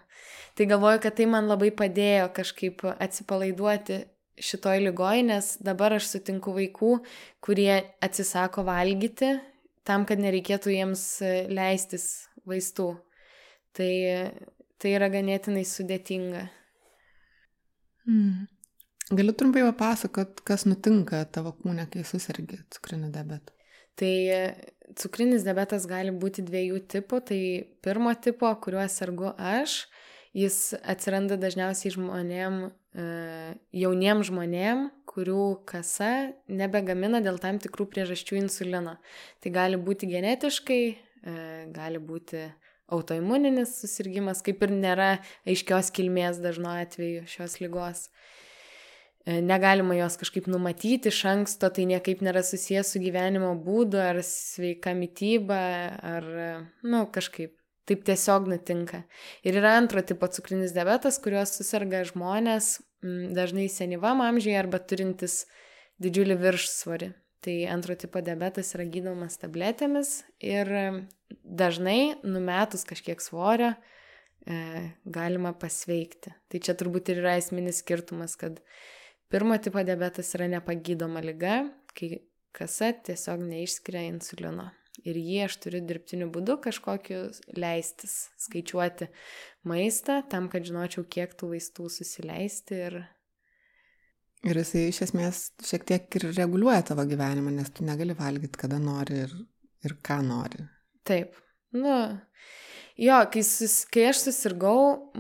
[0.58, 4.00] Tai galvoju, kad tai man labai padėjo kažkaip atsipalaiduoti
[4.42, 6.98] šitoj lygoj, nes dabar aš sutinku vaikų,
[7.46, 7.72] kurie
[8.04, 9.36] atsisako valgyti
[9.88, 11.04] tam, kad nereikėtų jiems
[11.54, 12.90] leistis vaistų.
[13.78, 13.92] Tai,
[14.82, 16.48] tai yra ganėtinai sudėtinga.
[18.10, 18.48] Mm.
[19.14, 23.54] Galiu trumpai papasakot, kas nutinka tavo kūne, kai susirgi cukriniu diabetu.
[23.98, 24.14] Tai
[25.00, 27.22] cukrinis diabetas gali būti dviejų tipų.
[27.30, 27.40] Tai
[27.86, 29.86] pirmo tipo, kuriuo sergu aš,
[30.38, 33.08] jis atsiranda dažniausiai žmonėm, e,
[33.82, 38.98] jauniem žmonėm, kurių kasa nebegamina dėl tam tikrų priežasčių insulino.
[39.42, 41.36] Tai gali būti genetiškai, e,
[41.74, 42.46] gali būti
[42.88, 45.10] autoimuninis susirgymas, kaip ir nėra
[45.48, 48.08] aiškios kilmės dažnu atveju šios lygos.
[49.26, 54.22] E, negalima jos kažkaip numatyti iš anksto, tai niekaip nėra susijęs su gyvenimo būdu ar
[54.24, 55.64] sveika mytyba,
[56.16, 56.30] ar,
[56.86, 57.58] na, nu, kažkaip.
[57.88, 59.04] Taip tiesiog nutinka.
[59.48, 62.78] Ir yra antro tipo cukrinis diabetas, kuriuos susirga žmonės
[63.38, 65.46] dažnai senyvam amžiai arba turintis
[66.04, 67.14] didžiulį viršsvorį.
[67.48, 70.72] Tai antro tipo diabetas yra gydomas tabletėmis ir
[71.46, 74.58] dažnai numetus kažkiek svorio e,
[75.06, 76.34] galima pasveikti.
[76.50, 78.60] Tai čia turbūt ir yra esminis skirtumas, kad
[79.30, 81.56] Pirmo tipo diabetas yra nepagydoma lyga,
[81.92, 82.22] kai
[82.56, 84.70] kasa tiesiog neišskiria insulino.
[85.06, 87.20] Ir jį aš turiu dirbtiniu būdu kažkokiu
[87.60, 89.10] leistis, skaičiuoti
[89.70, 92.80] maistą, tam, kad žinočiau, kiek tų vaistų susileisti.
[92.88, 92.98] Ir,
[94.48, 98.82] ir jisai iš esmės šiek tiek ir reguliuoja tavo gyvenimą, nes tu negali valgyti, kada
[98.82, 99.36] nori ir,
[99.86, 100.66] ir ką nori.
[101.08, 101.38] Taip.
[101.78, 101.94] Nu,
[102.98, 105.12] Jo, kai, sus, kai aš susirgau,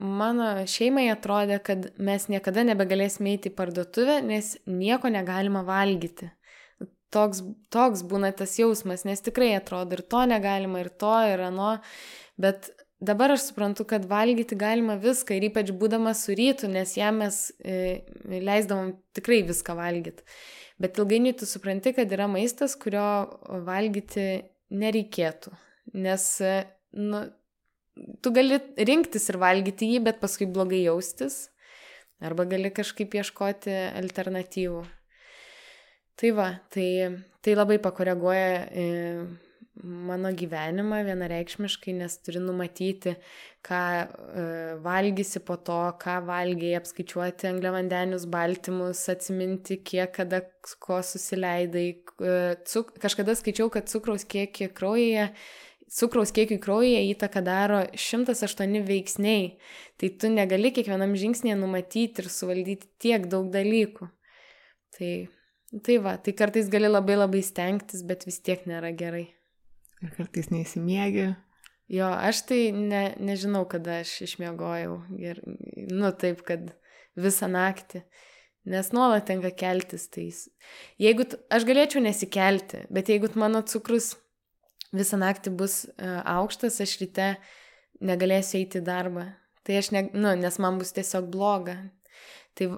[0.00, 6.30] mano šeimai atrodė, kad mes niekada nebegalėsime eiti į parduotuvę, nes nieko negalima valgyti.
[7.14, 7.40] Toks,
[7.72, 11.78] toks būna tas jausmas, nes tikrai atrodo ir to negalima, ir to, ir ano.
[12.36, 12.68] Bet
[13.00, 17.40] dabar aš suprantu, kad valgyti galima viską ir ypač būdamas su rytu, nes jam mes
[17.64, 20.26] e, leisdavom tikrai viską valgyti.
[20.78, 23.08] Bet ilgainiui tu supranti, kad yra maistas, kurio
[23.66, 24.28] valgyti
[24.70, 25.54] nereikėtų.
[25.98, 26.28] Nes
[26.92, 27.24] nu,
[28.22, 31.48] tu gali rinktis ir valgyti jį, bet paskui blogai jaustis.
[32.22, 34.82] Arba gali kažkaip ieškoti alternatyvų.
[36.18, 36.88] Tai va, tai,
[37.40, 38.86] tai labai pakoreguoja e,
[40.08, 43.12] mano gyvenimą vienareikšmiškai, nes turi numatyti,
[43.62, 44.46] ką e,
[44.82, 50.42] valgysi po to, ką valgiai, apskaičiuoti angliavandenius, baltymus, atsiminti, kiek kada
[50.82, 51.86] ko susileidai.
[51.94, 52.34] E,
[52.66, 55.30] cuk, kažkada skaičiau, kad cukraus kiekį kraujyje
[55.88, 59.54] cukraus kiekiui kraujyje įtaką daro 108 veiksniai,
[59.96, 64.10] tai tu negali kiekvienam žingsnėje numatyti ir suvaldyti tiek daug dalykų.
[64.98, 65.12] Tai,
[65.84, 69.26] tai va, tai kartais gali labai labai stengtis, bet vis tiek nėra gerai.
[70.02, 71.28] Ir kartais neįsimiegi.
[71.88, 74.98] Jo, aš tai ne, nežinau, kada aš išmiegojau.
[75.18, 75.40] Ir,
[75.88, 76.70] nu taip, kad
[77.18, 78.04] visą naktį.
[78.68, 80.08] nes nuolat tenka keltis.
[80.12, 80.26] Tai
[81.00, 84.12] jeigu aš galėčiau nesikelti, bet jeigu mano cukrus
[84.92, 87.30] visą naktį bus uh, aukštas, aš ryte
[88.04, 89.30] negalėsiu eiti į darbą.
[89.64, 91.78] Tai aš, ne, nu, nes man bus tiesiog bloga.
[92.56, 92.74] Tai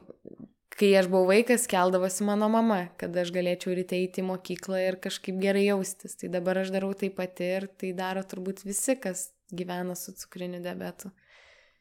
[0.80, 4.96] kai aš buvau vaikas, keldavosi mano mama, kad aš galėčiau ryte eiti į mokyklą ir
[5.02, 6.16] kažkaip gerai jaustis.
[6.20, 10.62] Tai dabar aš darau tai pati ir tai daro turbūt visi, kas gyvena su cukriniu
[10.64, 11.12] diabetu.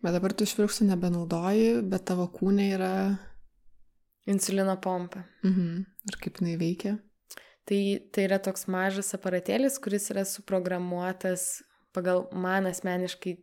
[0.03, 2.93] Bet dabar tu švirksų nebenaudoji, bet tavo kūne yra...
[4.29, 5.23] Insulino pompa.
[5.47, 5.85] Mhm.
[6.11, 6.97] Ir kaip jinai veikia?
[7.69, 7.79] Tai,
[8.13, 11.63] tai yra toks mažas aparatėlis, kuris yra suprogramuotas
[11.95, 13.37] pagal man asmeniškai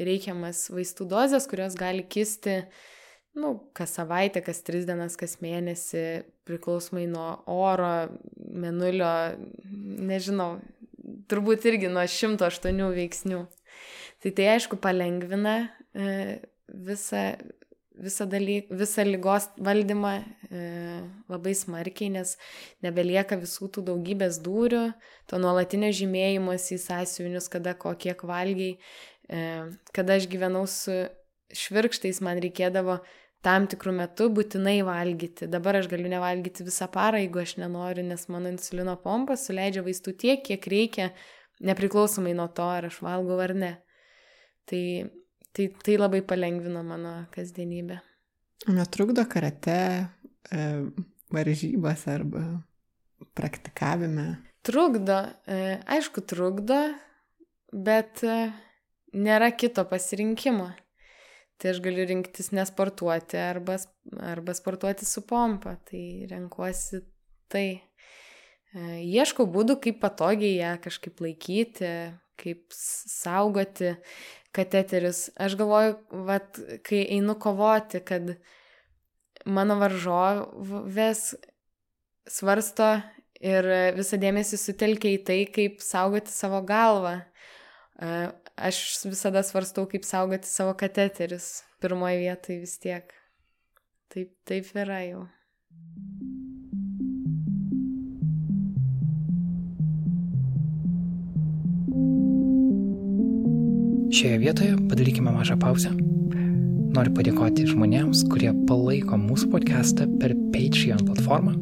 [0.00, 2.88] reikiamas vaistų dozes, kurios gali kisti uh,
[3.34, 6.04] nu, kas savaitę, kas tris dienas, kas mėnesį,
[6.48, 9.10] priklausomai nuo oro, menulio,
[10.10, 10.56] nežinau,
[11.30, 13.44] turbūt irgi nuo 108 veiksnių.
[14.20, 15.54] Tai tai aišku palengvina
[15.94, 17.22] e, visą,
[17.96, 20.64] visą, dalyk, visą lygos valdymą e,
[21.30, 22.34] labai smarkiai, nes
[22.84, 24.90] nebelieka visų tų daugybės durų,
[25.30, 28.76] to nuolatinio žymėjimas į sąsiuvinius, kada ko kiek valgiai.
[29.30, 29.40] E,
[29.94, 30.98] kada aš gyvenau su
[31.56, 33.00] švirkštais, man reikėdavo
[33.44, 35.48] tam tikrų metų būtinai valgyti.
[35.50, 40.14] Dabar aš galiu nevalgyti visą parą, jeigu aš nenoriu, nes mano insulino pompa suleidžia vaistų
[40.20, 41.10] tiek, kiek reikia,
[41.64, 43.72] nepriklausomai nuo to, ar aš valgau ar ne.
[44.68, 44.82] Tai,
[45.56, 48.00] tai, tai labai palengvino mano kasdienybę.
[48.68, 49.78] Netrukdo karate,
[50.52, 50.66] e,
[51.32, 52.44] varžybas arba
[53.36, 54.34] praktikavime?
[54.68, 56.76] Trukdo, e, aišku, trukdo,
[57.72, 58.50] bet e,
[59.16, 60.68] nėra kito pasirinkimo
[61.60, 63.76] tai aš galiu rinktis nesportuoti arba,
[64.32, 65.76] arba sportuoti su pompa.
[65.88, 67.02] Tai renkuosi
[67.52, 67.66] tai.
[68.70, 71.92] E, ieškau būdų, kaip patogiai ją kažkaip laikyti,
[72.40, 73.94] kaip saugoti
[74.56, 75.28] kateterius.
[75.38, 75.96] Aš galvoju,
[76.26, 78.34] vat, kai einu kovoti, kad
[79.46, 81.32] mano varžovės
[82.30, 82.92] svarsto
[83.40, 87.20] ir visą dėmesį sutelkia į tai, kaip saugoti savo galvą.
[88.60, 91.62] Aš visada svarstau, kaip saugoti savo kateterius.
[91.80, 93.14] Pirmoji vietoje vis tiek.
[94.12, 95.22] Taip, taip yra jau.
[104.10, 105.94] Šioje vietoje padarykime mažą pauzę.
[106.90, 111.54] Noriu padėkoti žmonėms, kurie palaiko mūsų podcastą per Patreon platformą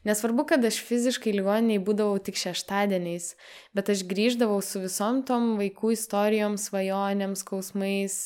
[0.08, 3.32] Nesvarbu, kad aš fiziškai ligoniniai būdavau tik šeštadieniais,
[3.76, 8.16] bet aš grįždavau su visom tom vaikų istorijom, svajonėm, skausmais,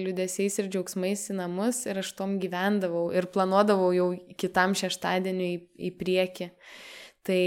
[0.00, 4.10] liūdėsiais ir džiaugsmais į namus ir aš tom gyvendavau ir planuodavau jau
[4.40, 6.52] kitam šeštadieniui į, į priekį.
[7.24, 7.42] Tai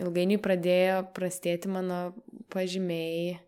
[0.00, 2.00] ilgainiui pradėjo prastėti mano
[2.52, 3.38] pažymiai,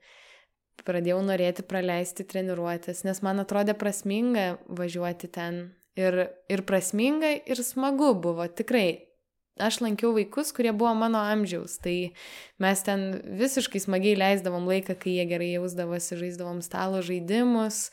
[0.86, 5.62] pradėjau norėti praleisti treniruotės, nes man atrodė prasminga važiuoti ten.
[5.98, 9.12] Ir, ir prasminga, ir smagu buvo, tikrai.
[9.60, 12.14] Aš lankiau vaikus, kurie buvo mano amžiaus, tai
[12.62, 13.02] mes ten
[13.36, 17.90] visiškai smagiai leisdavom laiką, kai jie gerai jausdavosi, žaisdavom stalo žaidimus,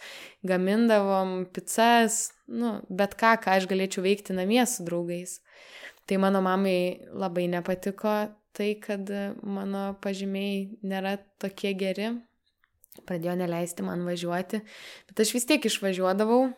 [0.48, 5.42] gamindavom pizzas, nu, bet ką, ką aš galėčiau veikti namie su draugais.
[6.08, 9.10] Tai mano mamai labai nepatiko tai, kad
[9.44, 12.14] mano pažymiai nėra tokie geri.
[13.08, 14.60] Pradėjo neleisti man važiuoti,
[15.08, 16.50] bet aš vis tiek išvažiuodavau,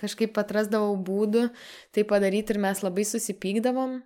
[0.00, 1.48] kažkaip atrasdavau būdų
[1.92, 3.98] tai padaryti ir mes labai susipykdavom.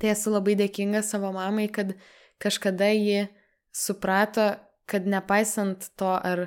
[0.00, 1.92] Tai esu labai dėkinga savo mamai, kad
[2.40, 3.26] kažkada ji
[3.74, 4.54] suprato,
[4.88, 6.46] kad nepaisant to, ar,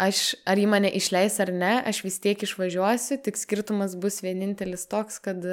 [0.00, 4.88] aš, ar ji mane išleis ar ne, aš vis tiek išvažiuosiu, tik skirtumas bus vienintelis
[4.90, 5.44] toks, kad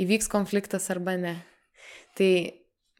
[0.00, 1.36] įvyks konfliktas arba ne.
[2.18, 2.32] Tai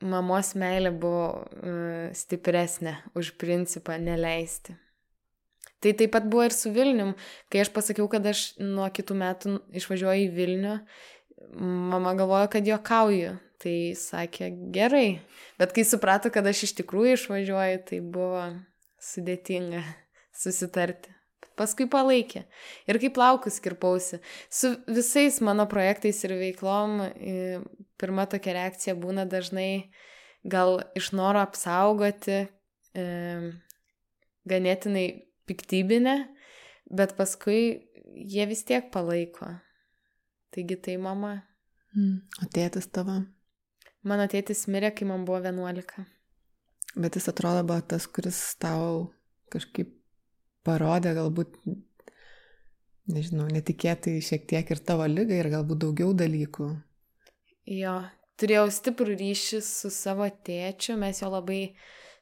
[0.07, 4.77] mamos meilė buvo uh, stipresnė už principą neleisti.
[5.79, 7.12] Tai taip pat buvo ir su Vilnium.
[7.51, 10.79] Kai aš pasakiau, kad aš nuo kitų metų išvažiuoju į Vilnių,
[11.93, 13.37] mama galvojo, kad juokauju.
[13.59, 15.19] Tai sakė, gerai.
[15.59, 18.45] Bet kai suprato, kad aš iš tikrųjų išvažiuoju, tai buvo
[19.03, 19.83] sudėtinga
[20.43, 21.18] susitarti.
[21.59, 22.45] Paskui palaikė.
[22.87, 24.21] Ir kaip laukus kirpausi.
[24.51, 27.01] Su visais mano projektais ir veiklom,
[27.99, 29.91] pirma tokia reakcija būna dažnai
[30.47, 32.45] gal iš noro apsaugoti,
[32.95, 33.07] e,
[34.49, 35.07] ganėtinai
[35.49, 36.17] piktybinę,
[36.91, 39.51] bet paskui jie vis tiek palaiko.
[40.55, 41.35] Taigi tai mama.
[41.97, 42.23] Mm.
[42.43, 43.21] O tėtis tavo?
[44.09, 46.07] Mano tėtis mirė, kai man buvo 11.
[46.97, 49.11] Bet jis atrodo buvo tas, kuris tau
[49.53, 49.97] kažkaip
[50.69, 51.59] parodė galbūt,
[53.11, 56.71] nežinau, netikėtai šiek tiek ir tavo lygą ir galbūt daugiau dalykų.
[57.75, 57.99] Jo,
[58.41, 61.62] turėjau stiprų ryšį su savo tėčiu, mes jo labai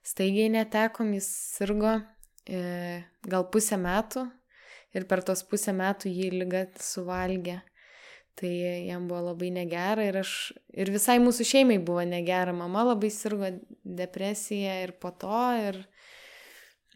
[0.07, 1.29] staigiai netekom, jis
[1.59, 1.99] sirgo
[2.47, 4.23] E, gal pusę metų
[4.95, 7.59] ir per tos pusę metų jį lyga suvalgė.
[8.37, 8.51] Tai
[8.87, 12.53] jam buvo labai negera ir aš, ir visai mūsų šeimai buvo negera.
[12.55, 13.49] Mama labai sirgo
[13.83, 15.81] depresija ir po to ir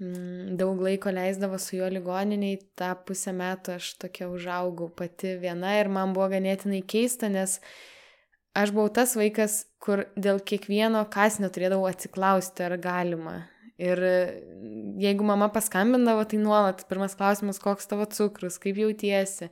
[0.00, 2.58] daug laiko leisdavo su juo ligoniniai.
[2.78, 7.58] Ta pusę metų aš tokia užaugau pati viena ir man buvo ganėtinai keista, nes
[8.56, 13.36] aš buvau tas vaikas, kur dėl kiekvieno kasnio turėdavau atsiklausti, ar galima.
[13.80, 14.00] Ir
[15.00, 19.48] jeigu mama paskambindavo, tai nuolat pirmas klausimas, koks tavo cukrus, kaip jautiesi.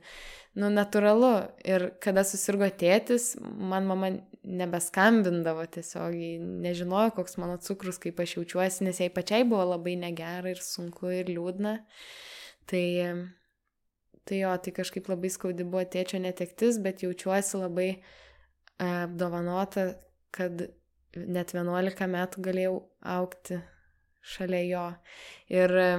[0.57, 1.31] Nu, natūralu.
[1.65, 4.11] Ir kada susirgo tėtis, man mama
[4.43, 6.15] nebeskambindavo tiesiog,
[6.63, 11.11] nežinojo, koks mano cukrus, kaip aš jaučiuosi, nes jai pačiai buvo labai negera ir sunku
[11.17, 11.75] ir liūdna.
[12.69, 12.85] Tai,
[14.29, 17.89] tai jo, tai kažkaip labai skaudi buvo tėčio netektis, bet jaučiuosi labai
[18.79, 19.89] apdovanota,
[20.35, 20.69] kad
[21.15, 22.79] net 11 metų galėjau
[23.17, 23.59] aukti
[24.21, 24.85] šalia jo.
[25.51, 25.89] Ir e,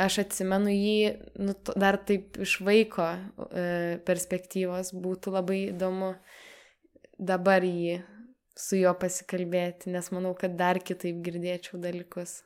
[0.00, 0.96] aš atsimenu jį,
[1.44, 6.14] nu, dar taip iš vaiko e, perspektyvos būtų labai įdomu
[7.20, 8.00] dabar jį
[8.58, 12.40] su juo pasikalbėti, nes manau, kad dar kitaip girdėčiau dalykus.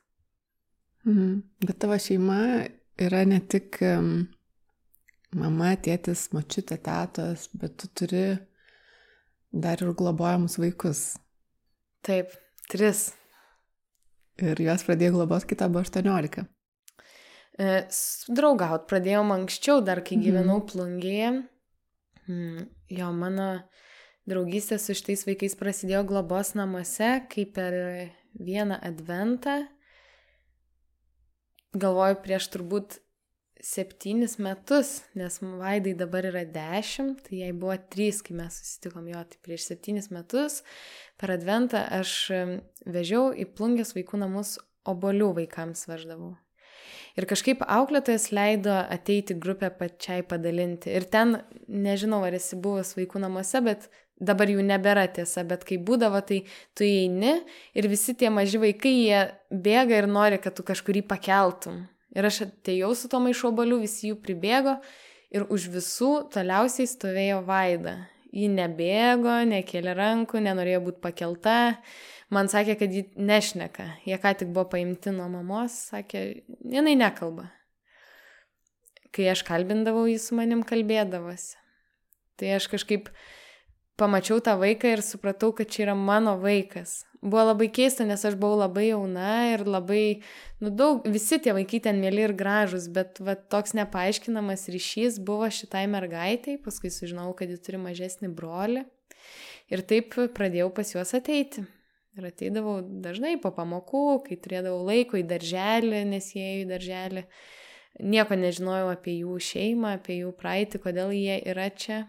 [1.05, 1.43] Mhm.
[1.67, 2.39] Bet tavo šeima
[3.01, 3.81] yra ne tik
[5.35, 8.25] mama, tėtis, mačiutė, tetos, bet tu turi
[9.53, 11.05] dar ir globojamus vaikus.
[12.05, 12.35] Taip,
[12.71, 13.13] tris.
[14.43, 16.45] Ir juos pradėjau globos, kai tau buvo 18.
[17.55, 17.67] E,
[18.35, 20.25] draugaut pradėjom anksčiau, dar kai mhm.
[20.27, 20.67] gyvenau mm.
[20.73, 21.33] plungėje.
[22.95, 23.49] Jo, mano
[24.31, 27.77] draugystė su šitais vaikais prasidėjo globos namuose, kai per
[28.35, 29.63] vieną adventą,
[31.75, 32.99] galvoju, prieš turbūt
[33.65, 39.25] septynis metus, nes Vaidai dabar yra dešimt, tai jai buvo trys, kai mes susitikom jo,
[39.31, 40.61] tai prieš septynis metus
[41.21, 42.17] per adventą aš
[42.85, 46.35] vežiau į plungės vaikų namus obolių vaikams veždavau.
[47.15, 50.91] Ir kažkaip auklėtojas leido ateiti grupę pačiai padalinti.
[50.91, 51.39] Ir ten,
[51.71, 53.87] nežinau, ar esi buvęs vaikų namuose, bet
[54.21, 56.45] dabar jų nebėra tiesa, bet kai būdavo, tai
[56.77, 57.35] tu įeini
[57.75, 61.85] ir visi tie maži vaikai, jie bėga ir nori, kad tu kažkurį pakeltum.
[62.15, 64.79] Ir aš atėjau su to maišo baliu, visi jų pribėgo
[65.35, 67.97] ir už visų toliausiai stovėjo Vaida.
[68.35, 71.57] Ji nebėgo, nekėlė rankų, nenorėjo būti pakelta.
[72.35, 73.87] Man sakė, kad ji nešneka.
[74.09, 76.25] Jie ką tik buvo paimti nuo mamos, sakė,
[76.67, 77.47] jinai nekalba.
[79.15, 81.55] Kai aš kalbindavau, jis su manim kalbėdavosi.
[82.41, 83.13] Tai aš kažkaip
[84.01, 88.37] pamačiau tą vaiką ir supratau, kad čia yra mano vaikas buvo labai keista, nes aš
[88.41, 90.21] buvau labai jauna ir labai,
[90.61, 95.49] nu daug, visi tie vaikai ten mėly ir gražus, bet va, toks nepaaiškinamas ryšys buvo
[95.49, 98.85] šitai mergaitai, paskui sužinau, kad ji turi mažesnį brolį
[99.73, 101.65] ir taip pradėjau pas juos ateiti.
[102.15, 107.25] Ir ateidavau dažnai po pamokų, kai turėdavau laiko į darželį, nes jie į darželį.
[108.05, 112.05] Nieko nežinojau apie jų šeimą, apie jų praeitį, kodėl jie yra čia.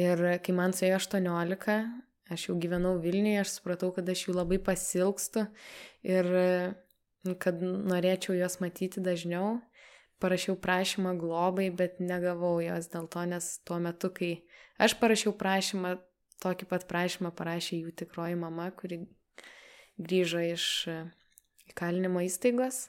[0.00, 1.78] Ir kai man suėjo 18,
[2.32, 5.44] Aš jau gyvenau Vilniuje, aš supratau, kad aš jų labai pasilgstu
[6.08, 6.28] ir
[7.40, 9.60] kad norėčiau juos matyti dažniau.
[10.24, 14.46] parašiau prašymą globai, bet negavau jos dėl to, nes tuo metu, kai
[14.80, 15.98] aš parašiau prašymą,
[16.40, 19.02] tokį pat prašymą parašė jų tikroji mama, kuri
[20.00, 20.88] grįžo iš
[21.68, 22.88] įkalinimo įstaigos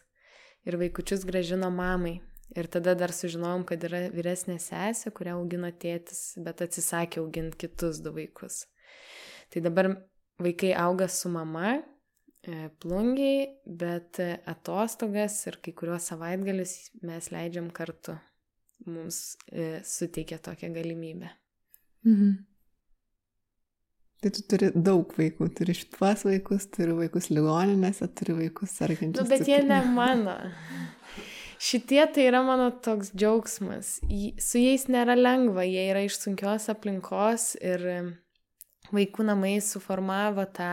[0.63, 2.21] ir vaikučius gražino mamai.
[2.55, 7.99] Ir tada dar sužinojom, kad yra vyresnė sesė, kurią augino tėtis, bet atsisakė auginti kitus
[8.03, 8.61] du vaikus.
[9.51, 9.91] Tai dabar
[10.39, 11.81] vaikai auga su mama,
[12.47, 18.15] e, plungiai, bet atostogas ir kai kuriuos savaitgalius mes leidžiam kartu.
[18.87, 21.29] Mums e, suteikia tokią galimybę.
[22.07, 22.35] Mhm.
[24.23, 29.21] Tai tu turi daug vaikų, turi šituos vaikus, turi vaikus ligoninėse, turi vaikus sergančius.
[29.21, 30.37] Nu, bet jie ne mano.
[31.61, 33.97] Šitie tai yra mano toks džiaugsmas.
[34.41, 37.85] Su jais nėra lengva, jie yra iš sunkios aplinkos ir
[38.93, 40.71] vaikų namai suformavo tą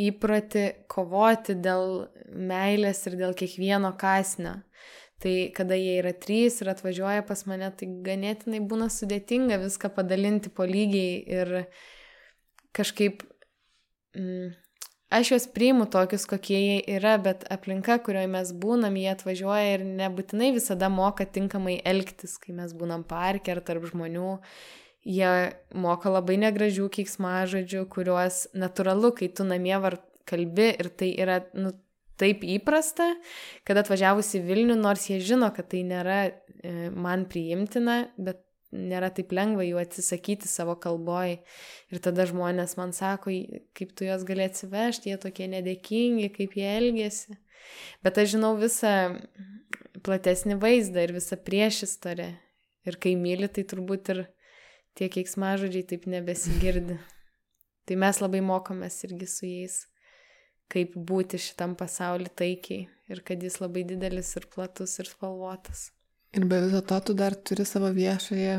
[0.00, 4.56] įprotį kovoti dėl meilės ir dėl kiekvieno kasnio.
[5.22, 10.50] Tai kada jie yra trys ir atvažiuoja pas mane, tai ganėtinai būna sudėtinga viską padalinti
[10.52, 11.54] po lygiai ir
[12.74, 13.22] kažkaip
[14.18, 14.50] mm,
[15.14, 19.84] aš juos priimu tokius, kokie jie yra, bet aplinka, kurioje mes būnam, jie atvažiuoja ir
[20.02, 24.38] nebūtinai visada moka tinkamai elgtis, kai mes būnam parke ar tarp žmonių.
[25.04, 25.30] Jie
[25.76, 29.98] moka labai negražių keiksmažodžių, kuriuos natūralu, kai tu namie var
[30.28, 31.74] kalbi ir tai yra nu,
[32.20, 33.10] taip įprasta,
[33.66, 36.32] kad atvažiavus į Vilnių, nors jie žino, kad tai nėra e,
[36.94, 38.40] man priimtina, bet
[38.74, 41.38] nėra taip lengva jų atsisakyti savo kalboj.
[41.94, 43.32] Ir tada žmonės man sako,
[43.76, 47.38] kaip tu juos gali atsivežti, jie tokie nedėkingi, kaip jie elgesi.
[48.04, 48.92] Bet aš žinau visą
[50.04, 52.28] platesnį vaizdą ir visą priešistorę.
[52.84, 54.26] Ir kai myli, tai turbūt ir
[54.98, 56.98] tie keiksmažodžiai taip nebesigirdi.
[57.88, 59.82] Tai mes labai mokomės irgi su jais
[60.72, 65.90] kaip būti šitam pasauliu taikiai ir kad jis labai didelis ir platus ir spalvotas.
[66.34, 68.56] Ir be viso to tu dar turi savo viešąją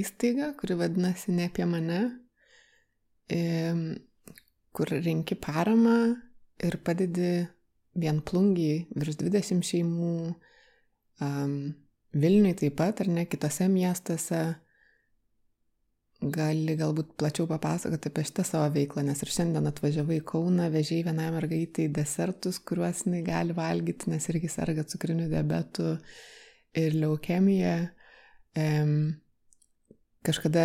[0.00, 2.00] įstaigą, kuri vadinasi ne apie mane,
[4.74, 5.98] kur rinki paramą
[6.66, 7.46] ir padedi
[7.98, 10.14] vienplungiai virš 20 šeimų,
[11.26, 11.60] um,
[12.18, 14.40] Vilniui taip pat ar ne kitose miestuose.
[16.18, 21.04] Gali galbūt plačiau papasakoti apie šitą savo veiklą, nes ir šiandien atvažiavai į Kauną, vežiai
[21.06, 25.92] vienai mergaitai desertus, kuriuos jinai gali valgyti, nes irgi serga cukriniu diabetu
[26.86, 27.76] ir leukemija.
[28.58, 29.18] Ehm,
[30.26, 30.64] kažkada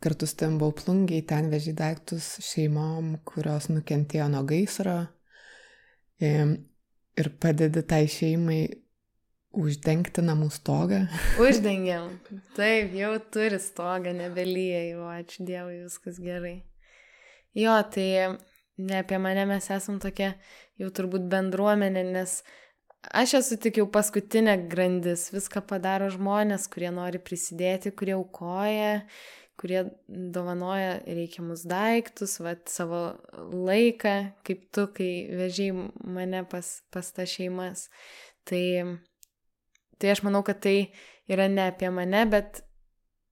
[0.00, 4.98] kartu su tam buvau plungiai, ten vežiai daiktus šeimom, kurios nukentėjo nuo gaisro
[6.20, 6.56] ehm,
[7.16, 8.64] ir padedi tai šeimai
[9.56, 10.98] Uždengti namų stogą?
[11.40, 12.10] Uždengiam.
[12.58, 16.58] Taip, jau turi stogą, nebelyja jau, ačiū Dievui, viskas gerai.
[17.56, 18.36] Jo, tai
[18.76, 20.34] ne apie mane mes esam tokia
[20.76, 22.42] jau turbūt bendruomenė, nes
[23.12, 29.02] aš esu tik jau paskutinė grandis, viską padaro žmonės, kurie nori prisidėti, kurie aukoja,
[29.60, 33.02] kurie dovanoja reikiamus daiktus, vat, savo
[33.52, 37.88] laiką, kaip tu, kai vežiai mane pas, pas tą šeimas.
[38.46, 38.64] Tai
[39.98, 40.90] Tai aš manau, kad tai
[41.28, 42.60] yra ne apie mane, bet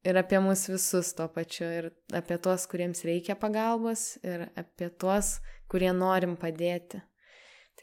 [0.09, 1.67] ir apie mus visus tuo pačiu.
[1.69, 7.03] Ir apie tuos, kuriems reikia pagalbos, ir apie tuos, kurie norim padėti.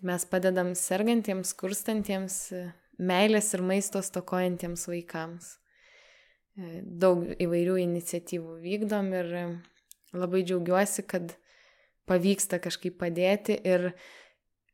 [0.02, 2.36] Tai mes padedam sergantiems, kurstantiems,
[2.98, 5.52] meilės ir maisto stokojantiems vaikams.
[6.82, 9.30] Daug įvairių iniciatyvų vykdom ir
[10.18, 11.36] labai džiaugiuosi, kad
[12.10, 13.92] pavyksta kažkaip padėti ir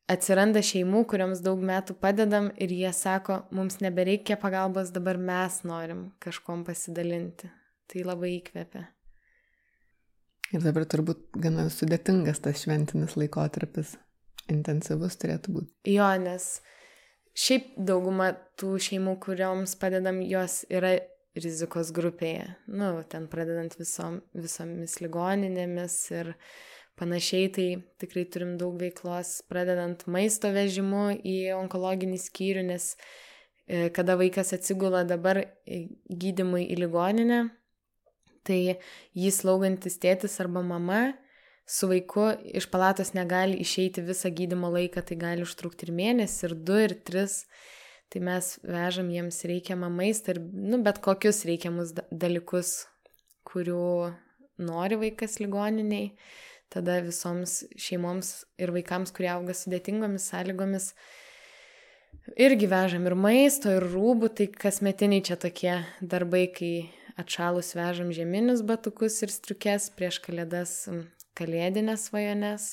[0.08, 6.14] atsiranda šeimų, kuriams daug metų padedam ir jie sako, mums nebereikia pagalbos, dabar mes norim
[6.24, 7.52] kažkom pasidalinti.
[7.92, 8.88] Tai labai įkvepia.
[10.56, 13.98] Ir dabar turbūt gana sudėtingas tas šventinis laikotarpis,
[14.52, 15.72] intensyvus turėtų būti.
[15.93, 16.58] Jo, nes
[17.38, 20.98] šiaip dauguma tų šeimų, kurioms padedam, jos yra
[21.38, 22.48] rizikos grupėje.
[22.68, 26.34] Nu, ten pradedant visom, visomis ligoninėmis ir
[26.98, 27.68] panašiai, tai
[28.02, 32.89] tikrai turim daug veiklos, pradedant maisto vežimu į onkologinį skyrių, nes
[33.68, 35.43] e, kada vaikas atsigula dabar
[36.10, 37.43] gydimui į ligoninę,
[38.48, 38.80] tai
[39.14, 41.02] jis laugantis tėtis arba mama
[41.68, 46.55] su vaiku iš palatos negali išeiti visą gydimo laiką, tai gali užtrukti ir mėnesį, ir
[46.70, 47.41] du, ir tris.
[48.07, 52.86] Tai mes vežam jiems reikiamą maistą ir, nu, bet kokius reikiamus dalykus,
[53.47, 54.13] kurių
[54.63, 56.13] nori vaikas ligoniniai
[56.72, 60.89] tada visoms šeimoms ir vaikams, kurie auga sudėtingomis sąlygomis,
[62.39, 66.74] irgi vežam ir maisto, ir rūbų, tai kasmetiniai čia tokie darbai, kai
[67.20, 70.84] atšalus vežam žieminius batukus ir striukės, prieš kalėdas
[71.38, 72.68] kalėdinės svajones,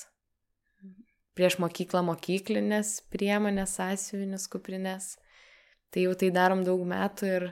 [1.37, 5.15] prieš mokyklą mokyklinės priemonės, sąsiuvinius, kuprinės.
[5.95, 7.47] Tai jau tai darom daug metų ir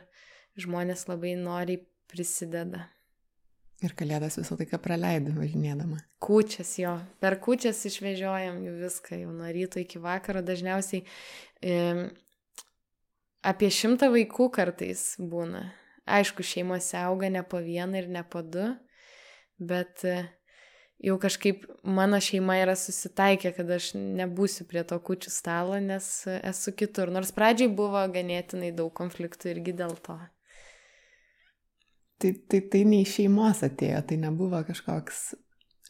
[0.59, 2.89] žmonės labai noriai prisideda.
[3.83, 5.99] Ir kalėdas visą laiką praleidai važinėdama.
[6.23, 6.93] Kūčias jo.
[7.23, 10.43] Per kūčias išvežiojam jų viską jau nuo ryto iki vakaro.
[10.47, 11.79] Dažniausiai e,
[13.43, 15.65] apie šimtą vaikų kartais būna.
[16.07, 18.69] Aišku, šeimose auga ne po vieną ir ne po du,
[19.59, 20.21] bet e,
[21.03, 26.07] jau kažkaip mano šeima yra susitaikę, kad aš nebūsiu prie to kučių stalo, nes
[26.39, 27.11] esu kitur.
[27.15, 30.19] Nors pradžiai buvo ganėtinai daug konfliktų irgi dėl to.
[32.23, 35.33] Tai, tai, tai ne iš šeimos atėjo, tai nebuvo kažkoks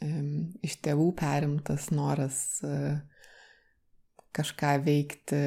[0.01, 2.97] um, iš tėvų perimtas noras uh,
[4.33, 5.43] kažką veikti,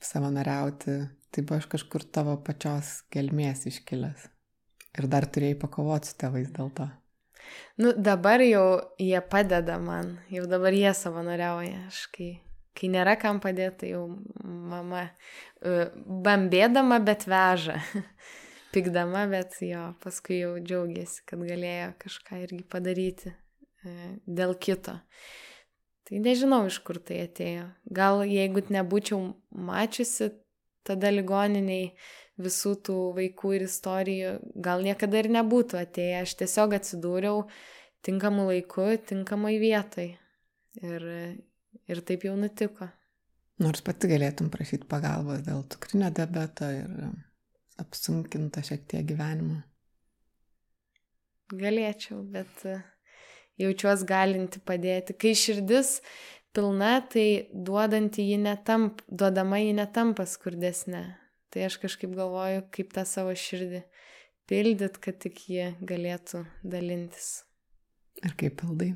[0.00, 1.02] savanoriauti.
[1.34, 4.28] Tai buvo iš kažkur tavo pačios gelmės iškilęs.
[4.94, 6.86] Ir dar turėjai pakovoti su tėvais dėl to.
[7.80, 8.66] Nu, dabar jau
[9.00, 11.86] jie padeda man, jau dabar jie savanoriauja.
[11.90, 12.28] Aš kai,
[12.78, 14.04] kai nėra kam padėti, tai jau
[14.44, 15.88] mama uh,
[16.26, 17.80] bambėdama, bet veža.
[18.74, 24.98] Pikdama, bet jo, paskui jau džiaugiasi, kad galėjo kažką irgi padaryti uh, dėl kito.
[26.04, 27.68] Tai nežinau, iš kur tai atėjo.
[27.96, 29.22] Gal jeigu nebūčiau
[29.56, 30.34] mačiusi
[30.84, 31.94] tada ligoniniai,
[32.40, 34.34] visų tų vaikų ir istorijų
[34.66, 36.22] gal niekada ir nebūtų atėję.
[36.24, 37.44] Aš tiesiog atsidūriau
[38.06, 40.08] tinkamu laiku, tinkamai vietai.
[40.82, 41.06] Ir,
[41.86, 42.90] ir taip jau nutiko.
[43.62, 46.90] Nors pati galėtum prašyti pagalbos dėl cukrinio diabeto ir
[47.78, 49.60] apsunkinta šiek tiek gyvenimo.
[51.54, 52.64] Galėčiau, bet
[53.60, 55.14] jaučiuosi galinti padėti.
[55.14, 56.00] Kai širdis
[56.54, 61.04] pilna, tai duodanti ji netamp, duodama ji netampa skurdesnė.
[61.54, 63.84] Tai aš kažkaip galvoju, kaip tą savo širdį
[64.50, 67.44] pildyt, kad tik jie galėtų dalintis.
[68.26, 68.88] Ir kaip pildai?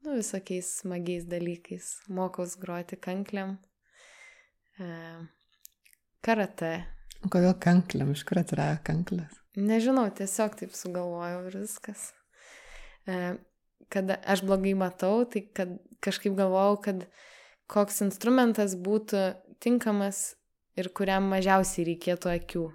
[0.00, 1.90] Nu, visokiais smagiais dalykais.
[2.08, 3.58] Mokaus groti kankliam,
[4.80, 4.88] e,
[6.24, 6.72] karate.
[7.20, 8.16] O kodėl kankliam?
[8.16, 9.36] Iš kur atsirado kanklis?
[9.52, 12.08] Nežinau, tiesiog taip sugalvojau ir viskas.
[13.04, 13.36] E,
[13.92, 17.10] kad aš blogai matau, tai kad kažkaip galvojau, kad
[17.68, 20.30] koks instrumentas būtų tinkamas
[20.78, 22.66] ir kuriam mažiausiai reikėtų akių.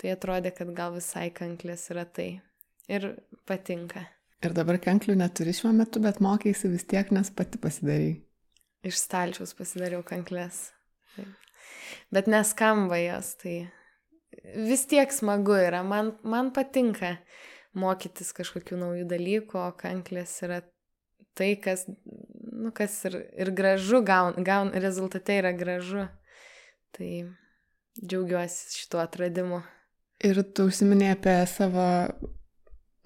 [0.00, 2.42] Tai atrodė, kad gal visai kanklės yra tai.
[2.90, 3.12] Ir
[3.46, 4.02] patinka.
[4.42, 8.16] Ir dabar kanklių neturi šiuo metu, bet mokėsi vis tiek, nes pati pasidarai.
[8.82, 10.72] Iš stalčiaus pasidariau kanklės.
[12.12, 13.54] Bet neskamba jos, tai
[14.66, 15.84] vis tiek smagu yra.
[15.86, 17.14] Man, man patinka
[17.78, 20.60] mokytis kažkokių naujų dalykų, o kanklės yra
[21.38, 26.08] tai, kas, nu, kas ir, ir gražu, gaun, gaun, rezultate yra gražu.
[26.92, 27.12] Tai
[28.00, 29.62] džiaugiuosi šituo atradimu.
[30.22, 31.86] Ir tu užsiminėjai apie savo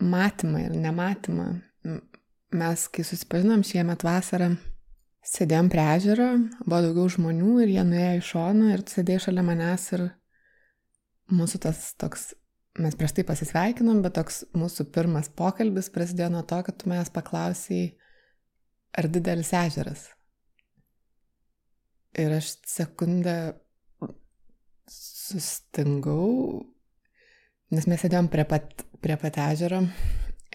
[0.03, 1.47] matymą ir nematymą.
[2.57, 4.53] Mes, kai susipažinom šiemet vasarą,
[5.27, 6.29] sėdėjom prie ežero,
[6.65, 10.05] buvo daugiau žmonių ir jie nuėjo į šoną ir sėdėjo šalia manęs ir
[11.35, 12.29] mūsų tas toks,
[12.79, 17.11] mes prieš tai pasisveikinom, bet toks mūsų pirmas pokalbis prasidėjo nuo to, kad tu manęs
[17.15, 17.85] paklausai,
[18.97, 20.07] ar didelis ežeras.
[22.17, 23.57] Ir aš sekundę
[24.91, 26.63] sustingau,
[27.75, 29.83] nes mes sėdėjom prie pat, prie pat ežero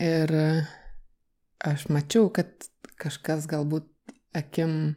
[0.02, 0.36] ir
[1.62, 2.70] aš mačiau, kad
[3.02, 3.90] kažkas galbūt
[4.38, 4.96] akim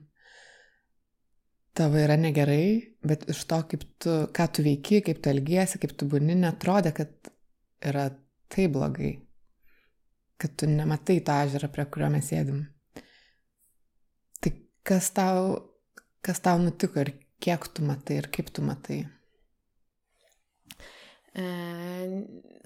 [1.75, 5.97] tavo yra negerai, bet iš to, kaip tu, ką tu veiki, kaip tu elgiesi, kaip
[5.99, 7.33] tu būni, netrodė, kad
[7.85, 8.07] yra
[8.55, 9.17] taip blogai,
[10.39, 12.63] kad tu nematai tą ežerą, prie kurio mes sėdim.
[14.39, 14.55] Tai
[14.87, 15.51] kas tau,
[16.25, 19.03] kas tau nutiko ir kiek tu matai ir kaip tu matai?
[21.35, 21.45] E,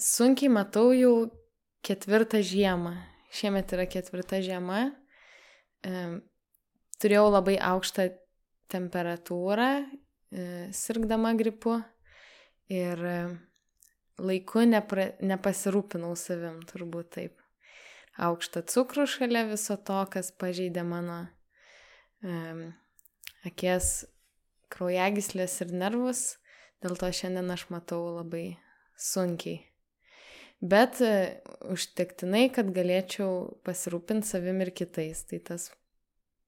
[0.03, 1.13] sunkiai matau jau
[1.87, 2.95] ketvirtą žiemą.
[3.33, 4.89] Šiemet yra ketvirta žiema.
[5.85, 6.03] E,
[7.01, 8.11] turėjau labai aukštą
[8.73, 10.47] temperatūrą, e,
[10.77, 11.79] sirgdama gripu
[12.69, 13.01] ir
[14.19, 17.39] laiku nepra, nepasirūpinau savim, turbūt taip.
[18.19, 21.21] Aukštą cukrų šalia viso to, kas pažeidė mano
[22.21, 22.73] e,
[23.47, 24.09] akies
[24.75, 26.25] kraujagyslės ir nervus
[26.85, 28.59] Dėl to šiandien aš matau labai
[28.99, 29.63] sunkiai.
[30.59, 31.39] Bet e,
[31.71, 35.23] užtektinai, kad galėčiau pasirūpinti savim ir kitais.
[35.31, 35.69] Tai tas,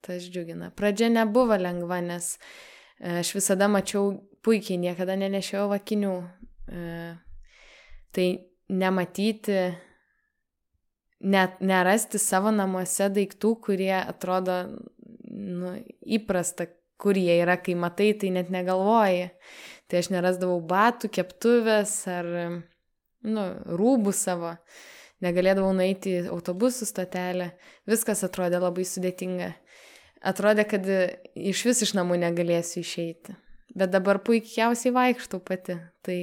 [0.07, 0.73] tas džiugina.
[0.75, 6.15] Pradžia nebuvo lengva, nes e, aš visada mačiau puikiai, niekada nenešiau vakinių.
[6.71, 6.83] E,
[8.11, 8.27] tai
[8.71, 9.61] nematyti,
[11.21, 14.63] net nerasti savo namuose daiktų, kurie atrodo
[15.31, 16.67] nu, įprasta,
[17.01, 19.31] kur jie yra, kai matai, tai net negalvoji.
[19.91, 22.29] Tai aš nerasdavau batų, keptuvės ar,
[23.27, 23.47] nu,
[23.81, 24.55] rūbų savo.
[25.21, 27.51] Negalėdavau nueiti į autobusų stotelę.
[27.91, 29.51] Viskas atrodė labai sudėtinga.
[30.31, 30.87] Atrodė, kad
[31.37, 33.35] iš vis iš namų negalėsiu išeiti.
[33.77, 35.77] Bet dabar puikiausiai vaikštau pati.
[36.07, 36.17] Tai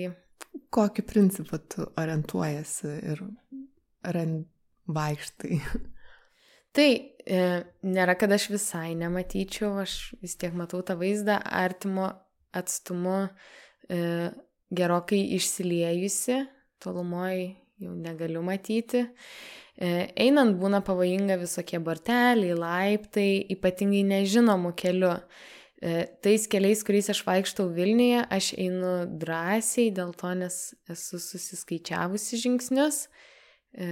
[0.69, 3.21] Kokiu principu tu orientuojasi ir
[4.87, 5.59] vaikštai?
[6.75, 7.41] Tai e,
[7.87, 12.11] nėra, kad aš visai nematyčiau, aš vis tiek matau tą vaizdą artimo
[12.55, 13.27] atstumu
[13.89, 14.31] e,
[14.73, 16.41] gerokai išsiliejusi,
[16.83, 19.05] tolumoje jau negaliu matyti.
[19.77, 25.13] E, einant būna pavojinga visokie borteliai, laiptai, ypatingai nežinomų kelių.
[25.77, 30.57] E, tais keliais, kuriais aš vaikštau Vilniuje, aš einu drąsiai dėl to, nes
[30.89, 33.03] esu susiskaičiavusi žingsnius.
[33.77, 33.91] E,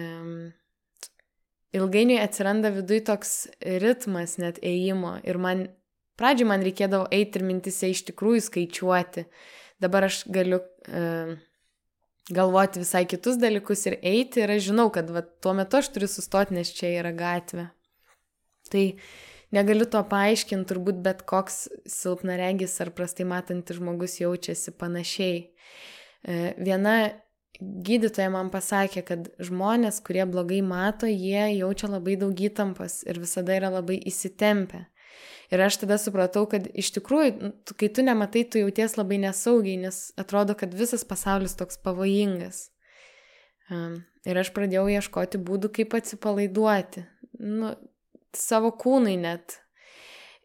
[1.77, 3.35] ilgainiui atsiranda viduj toks
[3.83, 5.67] ritmas net ėjimo ir man,
[6.19, 9.25] pradžioj man reikėdavo eiti ir mintise iš tikrųjų skaičiuoti.
[9.83, 11.35] Dabar aš galiu e,
[12.31, 16.09] galvoti visai kitus dalykus ir eiti ir aš žinau, kad va, tuo metu aš turiu
[16.09, 17.67] sustoti, nes čia yra gatvė.
[18.71, 18.85] Tai
[19.53, 25.43] negaliu to paaiškinti, turbūt bet koks silpnaregis ar prastai matantis žmogus jaučiasi panašiai.
[26.25, 26.95] E, viena
[27.59, 33.55] gydytoja man pasakė, kad žmonės, kurie blogai mato, jie jaučia labai daug įtampos ir visada
[33.55, 34.85] yra labai įsitempę.
[35.53, 39.77] Ir aš tada supratau, kad iš tikrųjų, nu, kai tu nematai, tu jauties labai nesaugiai,
[39.83, 42.69] nes atrodo, kad visas pasaulis toks pavojingas.
[44.25, 47.05] Ir aš pradėjau ieškoti būdų, kaip atsipalaiduoti.
[47.41, 47.75] Nu,
[48.37, 49.59] savo kūnai net.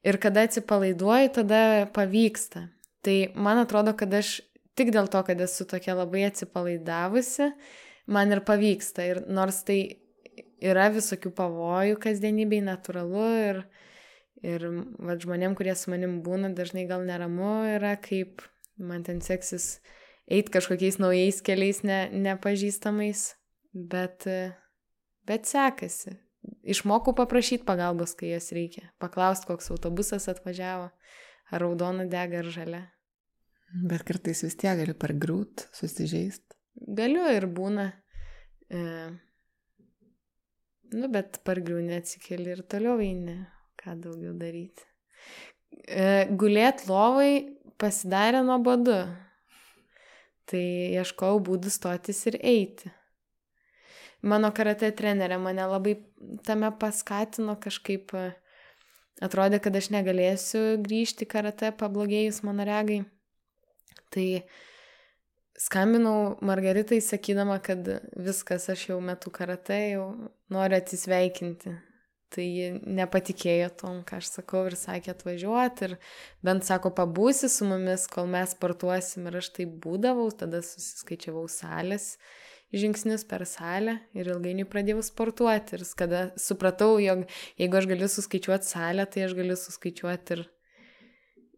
[0.05, 1.63] Ir kada atsipalaiduoju, tada
[1.97, 2.69] pavyksta.
[3.05, 4.39] Tai man atrodo, kad aš
[4.77, 7.51] tik dėl to, kad esu tokia labai atsipalaidavusi,
[8.09, 9.05] man ir pavyksta.
[9.05, 9.81] Ir nors tai
[10.61, 13.63] yra visokių pavojų kasdienybei, natūralu ir
[14.47, 14.63] Ir
[14.97, 18.41] va, žmonėm, kurie su manim būna, dažnai gal neramu yra, kaip
[18.81, 19.83] man ten seksis
[20.31, 23.27] eiti kažkokiais naujais keliais ne, nepažįstamais,
[23.75, 24.25] bet,
[25.29, 26.17] bet sekasi.
[26.65, 28.87] Išmokau paprašyti pagalbos, kai jas reikia.
[29.03, 30.89] Paklausti, koks autobusas atvažiavo,
[31.53, 32.83] ar raudona dega, ar žalia.
[33.71, 36.57] Bet kartais vis tiek gali pargrūt, susižeisti.
[36.97, 37.91] Galiu ir būna.
[38.73, 38.81] E,
[40.97, 43.43] nu, bet pargriūnė atsikeli ir toliau eini
[43.81, 44.87] ką daugiau daryti.
[45.87, 49.03] E, gulėt lovai pasidarė nuobodu.
[50.51, 50.63] Tai
[51.01, 52.91] ieškojau būdų stotis ir eiti.
[54.21, 55.95] Mano karate trenerė mane labai
[56.45, 58.33] tame paskatino kažkaip, e,
[59.25, 63.05] atrodė, kad aš negalėsiu grįžti karate pablogėjus mano regai.
[64.11, 64.27] Tai
[65.61, 67.87] skambinau Margaritai sakydama, kad
[68.19, 70.07] viskas, aš jau metu karate, jau
[70.53, 71.79] noriu atsisveikinti.
[72.31, 75.97] Tai ji nepatikėjo tom, ką aš sakau ir sakė atvažiuoti ir
[76.47, 82.13] bent sako, pabūsi su mumis, kol mes sportuosim ir aš tai būdavau, tada susiskaičiavau salės
[82.71, 87.25] žingsnius per salę ir ilgainiui pradėjau sportuoti ir kada supratau, jog
[87.59, 90.45] jeigu aš galiu suskaičiuoti salę, tai aš galiu suskaičiuoti ir,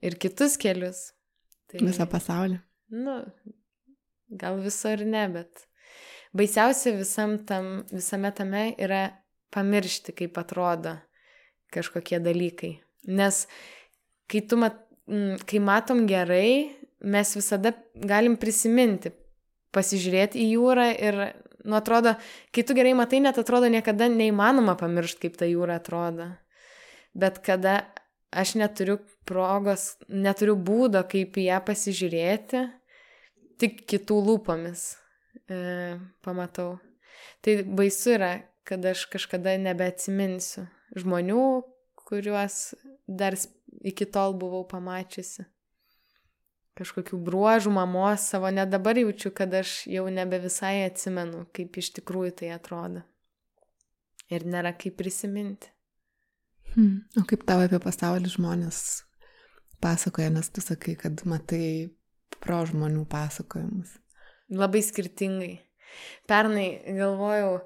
[0.08, 1.10] ir kitus kelius.
[1.68, 2.62] Tai, Visą pasaulį.
[2.92, 3.18] Nu,
[4.40, 5.66] gal viso ir ne, bet
[6.36, 9.04] baisiausia visam tam, visame tame yra
[9.53, 10.96] pamiršti, kaip atrodo
[11.72, 12.74] kažkokie dalykai.
[13.09, 13.46] Nes
[14.30, 14.78] kai, mat,
[15.48, 16.72] kai matom gerai,
[17.03, 19.12] mes visada galim prisiminti,
[19.72, 21.18] pasižiūrėti į jūrą ir,
[21.64, 22.14] nu, atrodo,
[22.55, 26.28] kai tu gerai matai, net atrodo niekada neįmanoma pamiršti, kaip ta jūra atrodo.
[27.16, 27.80] Bet kada
[28.32, 28.98] aš neturiu
[29.28, 32.62] progos, neturiu būdo, kaip į ją pasižiūrėti,
[33.61, 34.86] tik kitų lūpomis
[35.46, 35.59] e,
[36.24, 36.78] pamatau.
[37.44, 38.32] Tai baisu yra,
[38.68, 40.66] kad aš kažkada nebeatsiminsiu
[40.98, 41.46] žmonių,
[42.08, 42.74] kuriuos
[43.08, 43.36] dar
[43.82, 45.46] iki tol buvau pamačiusi.
[46.78, 51.92] Kažkokių bruožų mamos savo, net dabar jaučiu, kad aš jau nebe visai atsimenu, kaip iš
[51.98, 53.02] tikrųjų tai atrodo.
[54.32, 55.68] Ir nėra kaip prisiminti.
[56.72, 57.02] Hmm.
[57.20, 58.78] O kaip tavo apie pasaulį žmonės
[59.84, 61.92] pasakoja, nes tu sakai, kad matai
[62.40, 63.98] pro žmonių pasakojimus.
[64.52, 65.52] Labai skirtingai.
[66.28, 67.58] Pernai galvojau,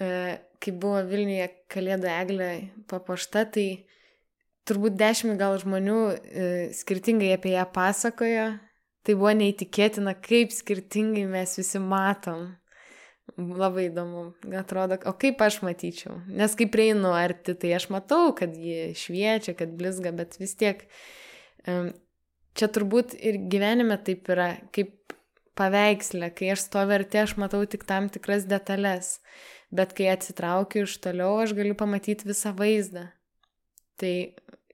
[0.00, 2.50] kai buvo Vilniuje Kalėdų eglė
[2.90, 3.66] papuošta, tai
[4.68, 8.48] turbūt dešimt gal žmonių e, skirtingai apie ją pasakojo.
[9.00, 12.50] Tai buvo neįtikėtina, kaip skirtingai mes visi matom.
[13.38, 14.24] Labai įdomu,
[14.58, 16.18] atrodo, o kaip aš matyčiau.
[16.28, 20.82] Nes kai prieinu arti, tai aš matau, kad ji šviečia, kad blizga, bet vis tiek
[21.64, 25.14] čia turbūt ir gyvenime taip yra, kaip
[25.58, 29.18] paveikslė, kai aš stoviu arti, aš matau tik tam tikras detalės
[29.74, 33.08] bet kai atsitraukiu iš toliau, aš galiu pamatyti visą vaizdą.
[34.00, 34.14] Tai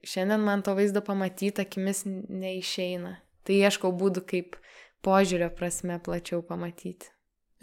[0.07, 3.17] šiandien man to vaizdo pamatyti akimis neišeina.
[3.47, 4.57] Tai ieškau būdų, kaip
[5.05, 7.11] požiūrio prasme plačiau pamatyti.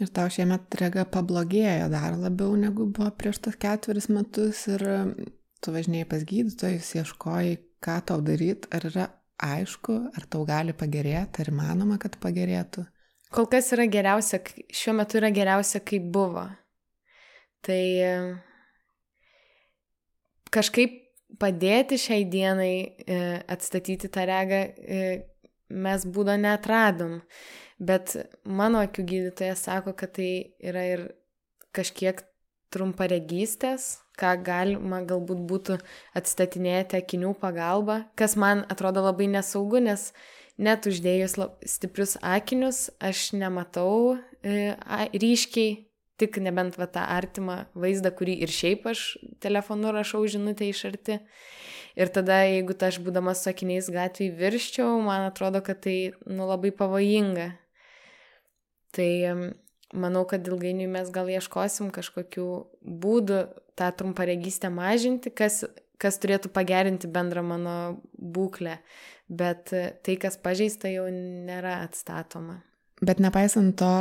[0.01, 4.83] Ir tau šiemet rega pablogėjo dar labiau negu buvo prieš tos ketveris metus ir
[5.63, 9.05] tu važinėjai pas gydytojus, ieškojai, ką tau daryti, ar yra
[9.41, 12.83] aišku, ar tau gali pagerėti, ar įmanoma, kad pagerėtų?
[13.35, 14.39] Kol kas yra geriausia,
[14.71, 16.45] šiuo metu yra geriausia, kaip buvo.
[17.65, 17.83] Tai
[20.53, 21.01] kažkaip
[21.41, 23.19] padėti šiai dienai e,
[23.51, 25.01] atstatyti tą regą e,
[25.69, 27.19] mes būdo netradom.
[27.75, 28.15] Bet
[28.47, 30.29] mano akių gydytojas sako, kad tai
[30.63, 31.03] yra ir
[31.75, 32.21] kažkiek
[32.71, 35.77] trumparegystės, ką galima galbūt būtų
[36.15, 40.11] atstatinėti akinių pagalba, kas man atrodo labai nesaugu, nes
[40.55, 41.35] net uždėjus
[41.67, 44.75] stiprius akinius aš nematau e,
[45.11, 45.84] ryškiai,
[46.21, 49.03] tik nebent va tą artimą vaizdą, kurį ir šiaip aš
[49.43, 51.19] telefonu rašau žinutę iš arti.
[51.95, 56.47] Ir tada, jeigu ta aš būdamas su akiniais gatvėje virščiau, man atrodo, kad tai nu,
[56.47, 57.53] labai pavojinga.
[58.95, 59.11] Tai
[59.95, 62.47] manau, kad ilgainiui mes gal ieškosim kažkokių
[62.83, 63.39] būdų
[63.79, 65.63] tą trumparegystę mažinti, kas,
[66.01, 67.75] kas turėtų pagerinti bendrą mano
[68.15, 68.79] būklę.
[69.27, 72.59] Bet tai, kas pažeista, jau nėra atstatoma.
[73.03, 73.95] Bet nepaisant to,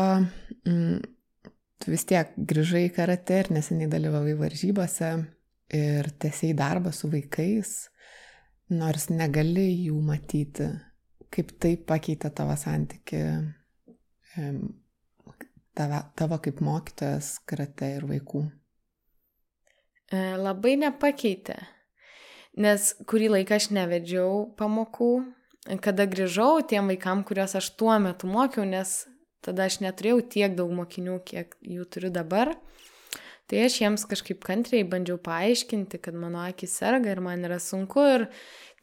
[1.83, 5.11] tu vis tiek grįžai į karate ir neseniai dalyvavai varžybose
[5.75, 7.75] ir tiesiai darbą su vaikais,
[8.75, 10.71] nors negali jų matyti.
[11.35, 13.25] Kaip tai pakeitė tavo santyki
[15.75, 18.45] tavo, tavo kaip mokytojas karate ir vaikų?
[20.13, 21.57] E, labai nepakeitė,
[22.61, 25.13] nes kurį laiką aš nevedžiau pamokų,
[25.83, 29.03] kada grįžau tiem vaikam, kuriuos aš tuo metu mokiau, nes
[29.45, 32.55] tada aš neturėjau tiek daug mokinių, kiek jų turiu dabar.
[33.45, 38.01] Tai aš jiems kažkaip kantriai bandžiau paaiškinti, kad mano akis serga ir man yra sunku
[38.09, 38.25] ir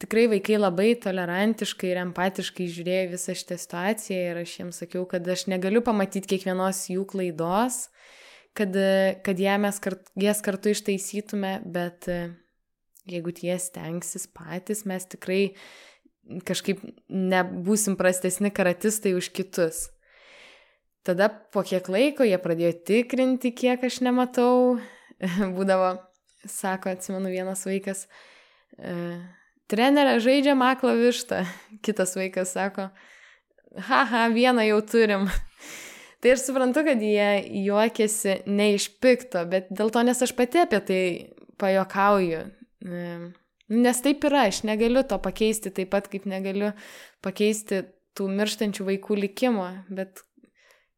[0.02, 5.26] tikrai vaikai labai tolerantiškai ir empatiškai žiūrėjo visą šitą situaciją ir aš jiems sakiau, kad
[5.34, 7.88] aš negaliu pamatyti kiekvienos jų klaidos,
[8.54, 8.78] kad,
[9.26, 12.06] kad ją mes kart, jas kartu ištaisytume, bet
[13.10, 15.42] jeigu tie stengsis patys, mes tikrai
[16.46, 19.88] kažkaip nebūsim prastesni karatistai už kitus.
[21.02, 24.78] Tada po kiek laiko jie pradėjo tikrinti, kiek aš nematau.
[25.56, 25.96] Būdavo,
[26.46, 28.06] sako, atsimenu, vienas vaikas,
[28.78, 28.94] e,
[29.70, 31.42] trenerė žaidžia maklą vištą.
[31.84, 32.88] Kitas vaikas sako,
[33.88, 35.28] haha, vieną jau turim.
[36.22, 37.28] tai aš suprantu, kad jie
[37.64, 41.04] juokiasi ne iš pikto, bet dėl to, nes aš pati apie tai
[41.62, 42.44] pajokauju.
[42.86, 43.06] E,
[43.74, 46.70] nes taip yra, aš negaliu to pakeisti taip pat, kaip negaliu
[47.26, 47.82] pakeisti
[48.18, 50.22] tų mirštančių vaikų likimo, bet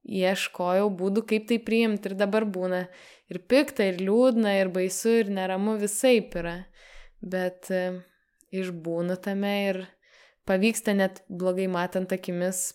[0.04, 2.84] ieškojau būdų, kaip tai priimti ir dabar būna
[3.32, 6.56] ir pikta, ir liūdna, ir baisu, ir neramu visai yra.
[7.24, 8.02] Bet e,
[8.52, 9.80] išbūnu tame ir
[10.48, 12.74] pavyksta net blogai matant akimis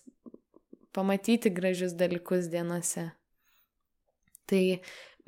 [0.96, 3.12] pamatyti gražius dalykus dienose.
[4.50, 4.64] Tai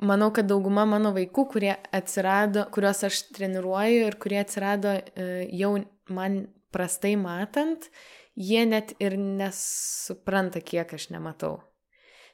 [0.02, 5.76] manau, kad dauguma mano vaikų, kurie atsirado, kuriuos aš treniruoju ir kurie atsirado e, jau
[6.10, 7.86] man prastai matant,
[8.34, 11.60] jie net ir nesupranta, kiek aš nematau.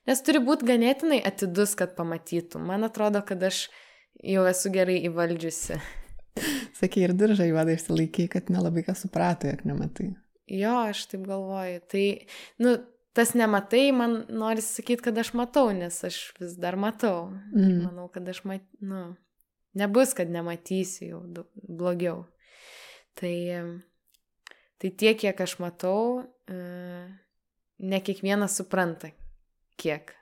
[0.09, 2.65] Nes turi būti ganėtinai atidus, kad pamatytum.
[2.71, 3.67] Man atrodo, kad aš
[4.25, 5.77] jau esu gerai įvaldžiusi.
[6.79, 10.13] Sakai, ir diržą juodą išsilaikiai, kad nelabai kas suprato, jog nematai.
[10.49, 11.83] Jo, aš taip galvoju.
[11.93, 12.05] Tai,
[12.65, 12.75] nu,
[13.19, 17.29] tas nematai, man nori sakyti, kad aš matau, nes aš vis dar matau.
[17.53, 17.85] Mm.
[17.85, 19.11] Manau, kad aš mat, nu,
[19.79, 21.23] nebus, kad nematysiu jau
[21.69, 22.23] blogiau.
[23.19, 23.37] Tai,
[24.79, 26.59] tai tiek, kiek aš matau, e,
[27.83, 29.11] ne kiekvienas supranta,
[29.81, 30.15] kiek.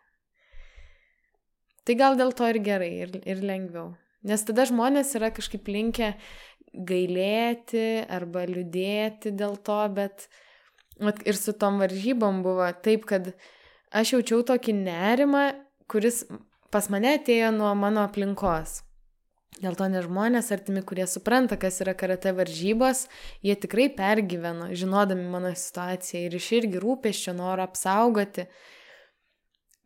[1.86, 3.94] Tai gal dėl to ir gerai, ir, ir lengviau.
[4.26, 6.14] Nes tada žmonės yra kažkaip linkę
[6.74, 10.26] gailėti arba liūdėti dėl to, bet
[10.98, 13.30] at, ir su tom varžybom buvo taip, kad
[13.94, 15.44] aš jaučiau tokį nerimą,
[15.90, 16.24] kuris
[16.74, 18.82] pas mane atėjo nuo mano aplinkos.
[19.56, 23.06] Dėl to ne žmonės artimi, kurie supranta, kas yra karate varžybos,
[23.46, 28.44] jie tikrai pergyveno, žinodami mano situaciją ir iš irgi rūpeščio noro apsaugoti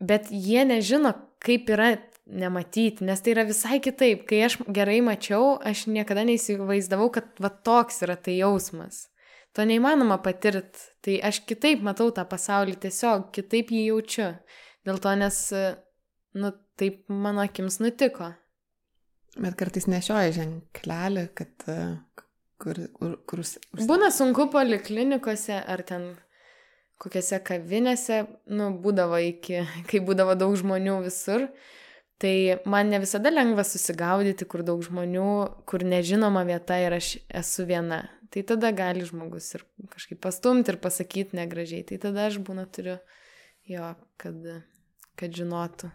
[0.01, 1.13] bet jie nežino,
[1.45, 1.95] kaip yra
[2.31, 4.25] nematyti, nes tai yra visai kitaip.
[4.29, 9.09] Kai aš gerai mačiau, aš niekada neįsivaizdavau, kad va toks yra tai jausmas.
[9.57, 10.85] To neįmanoma patirti.
[11.03, 14.29] Tai aš kitaip matau tą pasaulį, tiesiog kitaip jį jaučiu.
[14.87, 15.41] Dėl to, nes,
[16.39, 18.31] nu, taip mano akims nutiko.
[19.41, 21.67] Bet kartais nešioja ženklelį, kad
[22.61, 23.57] kur, kur, kur užs...
[23.89, 26.13] Būna sunku poliklinikose ar ten
[27.01, 28.23] kokiose kavinėse,
[28.53, 31.49] nu, būdavo iki, kai būdavo daug žmonių visur.
[32.21, 32.35] Tai
[32.69, 35.29] man ne visada lengva susigaudyti, kur daug žmonių,
[35.65, 38.03] kur nežinoma vieta ir aš esu viena.
[38.31, 41.87] Tai tada gali žmogus ir kažkaip pastumti ir pasakyti negražiai.
[41.89, 42.99] Tai tada aš būna turiu
[43.67, 44.37] jo, kad,
[45.19, 45.89] kad žinotų.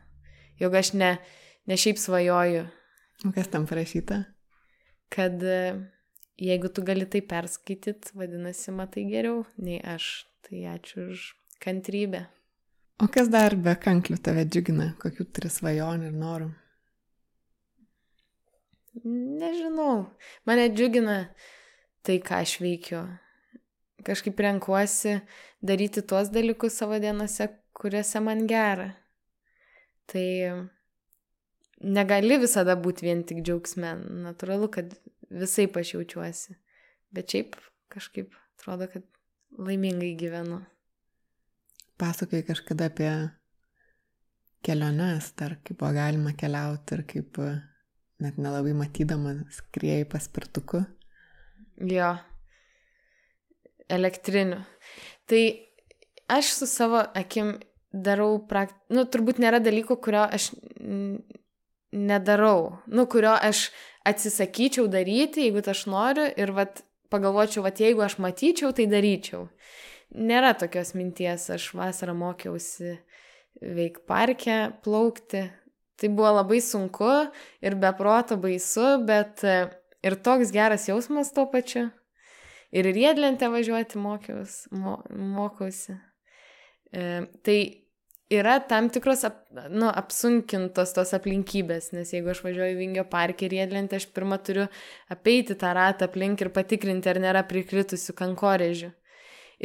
[0.60, 1.12] Jog aš ne,
[1.70, 2.66] ne šiaip svajoju.
[3.30, 4.24] O kas tam parašyta?
[5.14, 5.46] Kad
[6.42, 10.26] jeigu tu gali tai perskaityti, vadinasi, matai geriau nei aš.
[10.46, 11.26] Tai ačiū už
[11.64, 12.26] kantrybę.
[13.02, 16.52] O kas dar be kanklių tave džiugina, kokių turi svajonių ir norų?
[19.42, 20.06] Nežinau,
[20.48, 21.18] mane džiugina
[22.06, 23.02] tai, ką aš veikiu.
[24.06, 25.18] Kažkaip renkuosi
[25.66, 28.92] daryti tuos dalykus savo dienose, kuriuose man gera.
[30.08, 30.28] Tai
[31.82, 33.96] negali visada būti vien tik džiaugsme.
[34.30, 34.94] Natūralu, kad
[35.34, 36.56] visai aš jaučiuosi.
[37.12, 37.58] Bet šiaip
[37.92, 39.04] kažkaip atrodo, kad
[39.58, 40.62] laimingai gyvenu.
[42.00, 43.12] Pasakai kažkada apie
[44.66, 47.40] keliones, dar kaip buvo galima keliauti ir kaip
[48.24, 50.84] net nelabai matydama skriejai paspirtuku.
[51.92, 52.16] Jo,
[53.92, 54.62] elektriniu.
[55.30, 55.42] Tai
[56.32, 57.56] aš su savo akim
[57.92, 58.76] darau, prakt...
[58.92, 60.52] nu, turbūt nėra dalyko, kurio aš
[61.96, 63.70] nedarau, nu, kurio aš
[64.06, 66.84] atsisakyčiau daryti, jeigu aš noriu ir vat,
[67.16, 69.48] pagalvočiau, vat, jeigu aš matyčiau, tai daryčiau.
[70.16, 72.98] Nėra tokios minties, aš vasarą mokiausi
[73.62, 75.48] veik parke, plaukti.
[75.96, 77.08] Tai buvo labai sunku
[77.64, 79.44] ir beproto baisu, bet
[80.06, 81.88] ir toks geras jausmas tuo pačiu.
[82.76, 85.96] Ir riedlentę važiuoti mokiausi, mo, mokausi.
[86.92, 87.60] E, tai
[88.34, 94.00] yra tam tikros ap, nu, apsunkintos tos aplinkybės, nes jeigu aš važiuoju Vingio parke riedlentę,
[94.00, 94.68] aš pirmą turiu
[95.12, 98.92] apeiti tą ratą aplink ir patikrinti, ar nėra prikritusių kankorėžių.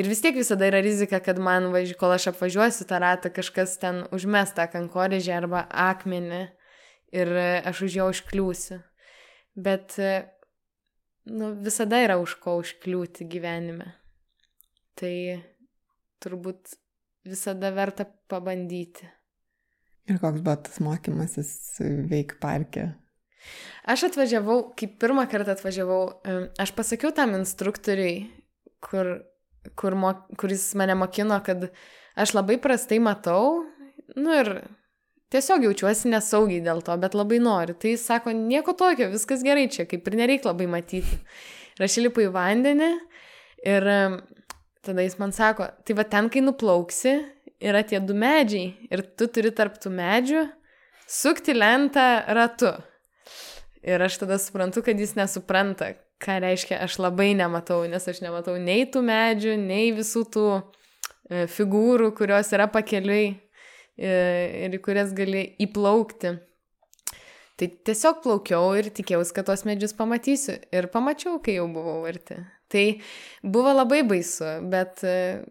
[0.01, 3.75] Ir vis tiek visada yra rizika, kad man, važi, kol aš apvažiuosiu tą ratą, kažkas
[3.83, 6.45] ten užmes tą kankorėžį arba akmenį
[7.17, 7.33] ir
[7.67, 8.79] aš už jo užkliūsiu.
[9.59, 9.97] Bet
[11.27, 13.97] nu, visada yra už ko užkliūti gyvenime.
[15.01, 15.15] Tai
[16.23, 16.77] turbūt
[17.27, 19.09] visada verta pabandyti.
[20.11, 21.53] Ir koks buvo tas mokymasis
[22.11, 22.91] veik parke?
[23.89, 26.03] Aš atvažiavau, kai pirmą kartą atvažiavau,
[26.61, 28.27] aš pasakiau tam instruktoriui,
[28.85, 29.15] kur,
[29.79, 31.71] kur mo, kuris mane mokino, kad
[32.21, 33.63] aš labai prastai matau,
[34.17, 34.53] nu ir
[35.33, 37.77] tiesiog jaučiuosi nesaugiai dėl to, bet labai noriu.
[37.79, 41.21] Tai jis sako, nieko tokio, viskas gerai čia, kaip ir nereikia labai matyti.
[41.79, 42.91] Ir aš įlipu į vandenį
[43.71, 43.91] ir
[44.85, 47.19] Tada jis man sako, tai va ten, kai nuplauksi,
[47.61, 50.47] yra tie du medžiai ir tu turi tarp tų medžių
[51.11, 52.73] sukti lentą ratu.
[53.85, 58.59] Ir aš tada suprantu, kad jis nesupranta, ką reiškia aš labai nematau, nes aš nematau
[58.61, 64.13] nei tų medžių, nei visų tų e, figūrų, kurios yra pakeliui e,
[64.67, 66.37] ir į kurias gali įplaukti.
[67.61, 70.57] Tai tiesiog plaukiau ir tikėjausi, kad tos medžius pamatysiu.
[70.73, 72.39] Ir pamačiau, kai jau buvau arti.
[72.71, 72.85] Tai
[73.43, 75.43] buvo labai baisu, bet e,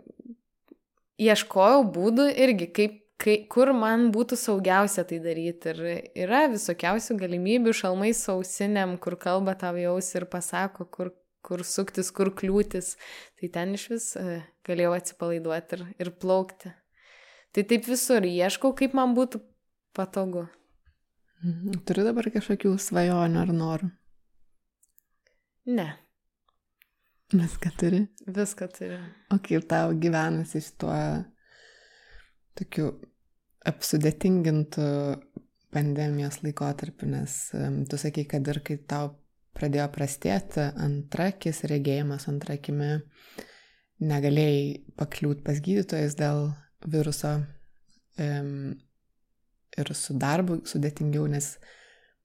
[1.20, 5.74] ieškojau būdų irgi, kaip, kaip, kur man būtų saugiausia tai daryti.
[5.74, 11.12] Ir yra visokiausių galimybių šalmais sausiniam, kur kalba tau jaus ir pasako, kur,
[11.44, 12.96] kur suktis, kur kliūtis.
[13.40, 16.72] Tai ten iš vis e, galėjau atsipalaiduoti ir, ir plaukti.
[17.52, 19.42] Tai taip visur ieškau, kaip man būtų
[19.98, 20.48] patogu.
[21.44, 21.82] Mhm.
[21.88, 23.90] Turi dabar kažkokių svajonių ar norų?
[25.70, 25.90] Ne.
[27.34, 28.08] Viską turi.
[28.28, 28.98] Viską turi.
[29.30, 30.96] O kaip tau gyvenasi šituo
[32.58, 32.90] tokiu
[33.70, 34.88] apsudėtingintų
[35.70, 39.12] pandemijos laikotarpiu, nes um, tu sakai, kad ir kai tau
[39.58, 42.96] pradėjo prastėti antrakis regėjimas antrakimi,
[44.00, 44.64] negalėjai
[44.98, 46.48] pakliūti pas gydytojus dėl
[46.90, 47.36] viruso
[48.18, 48.72] um,
[49.78, 51.58] ir su darbu sudėtingiau, nes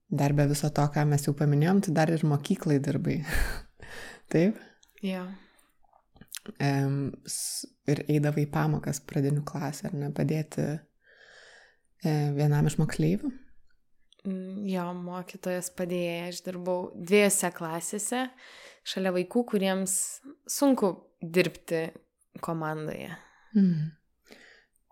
[0.08, 3.20] dar be viso to, ką mes jau paminėjom, tai dar ir mokyklai dirbai.
[4.32, 4.56] Taip?
[5.04, 5.24] Ja.
[6.60, 7.12] Um,
[7.88, 13.30] ir eidavai pamokas pradinių klasę, ar ne, padėti e, vienam iš moksleivių?
[14.24, 18.22] Mm, jo, mokytojas padėjo, aš dirbau dviejose klasėse,
[18.88, 19.98] šalia vaikų, kuriems
[20.48, 21.86] sunku dirbti
[22.44, 23.12] komandoje.
[23.56, 23.92] Mm.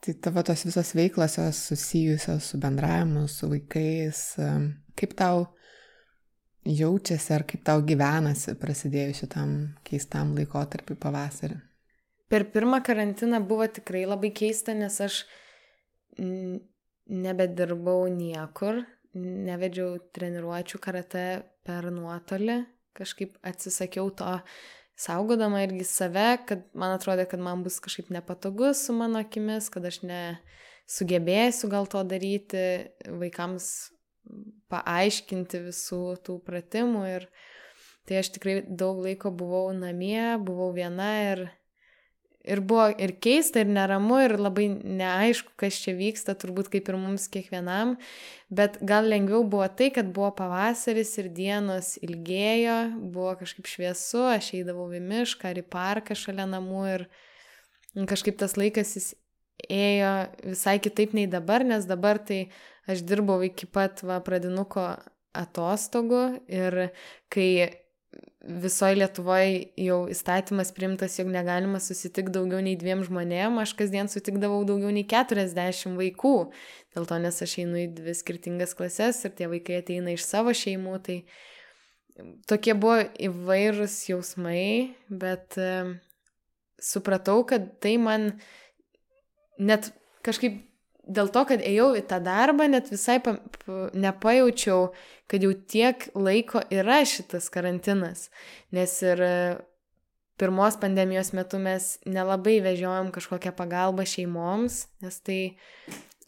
[0.02, 4.22] Tai tavo tos visos veiklos jos susijusios su bendravimu, su vaikais.
[4.98, 5.44] Kaip tau
[6.68, 9.55] jaučiasi ar kaip tau gyvenasi prasidėjus šitam
[9.86, 11.59] keistam laikotarpiu pavasarį?
[12.32, 15.22] Per pirmą karantiną buvo tikrai labai keista, nes aš
[17.12, 21.26] nebedirbau niekur, nevedžiau treniruočių karate
[21.66, 22.62] per nuotolį,
[22.97, 24.30] kažkaip atsisakiau to
[25.02, 29.84] saugodama irgi save, kad man atrodė, kad man bus kažkaip nepatogu su mano akimis, kad
[29.89, 32.64] aš nesugebėsiu gal to daryti,
[33.09, 33.68] vaikams
[34.73, 37.27] paaiškinti visų tų pratimų ir
[38.09, 41.47] tai aš tikrai daug laiko buvau namie, buvau viena ir
[42.43, 46.99] ir buvo ir keista, ir neramu, ir labai neaišku, kas čia vyksta, turbūt kaip ir
[46.99, 47.94] mums kiekvienam,
[48.51, 52.78] bet gal lengviau buvo tai, kad buvo pavasaris ir dienos ilgėjo,
[53.15, 57.07] buvo kažkaip šviesu, aš eidavau į mišką ar į parką šalia namų ir
[58.11, 59.12] kažkaip tas laikas jis
[59.68, 60.12] ėjo
[60.55, 62.47] visai kitaip nei dabar, nes dabar tai
[62.90, 64.94] aš dirbau iki pat va, pradinuko
[65.32, 66.78] atostogų ir
[67.32, 67.48] kai
[68.43, 74.64] visoje Lietuvoje jau įstatymas primtas, jog negalima susitikti daugiau nei dviem žmonėm, aš kasdien sutikdavau
[74.68, 76.34] daugiau nei 40 vaikų.
[76.97, 80.55] Dėl to, nes aš einu į dvi skirtingas klases ir tie vaikai ateina iš savo
[80.56, 81.18] šeimų, tai
[82.51, 82.98] tokie buvo
[83.30, 84.64] įvairūs jausmai,
[85.09, 85.56] bet
[86.82, 88.32] supratau, kad tai man
[89.58, 89.90] net
[90.24, 90.60] kažkaip
[91.02, 94.92] dėl to, kad ėjau į tą darbą, net visai pa, pa, nepajaučiau,
[95.30, 98.28] kad jau tiek laiko yra šitas karantinas.
[98.74, 99.34] Nes ir e,
[100.40, 105.40] pirmos pandemijos metu mes nelabai vežiojom kažkokią pagalbą šeimoms, nes tai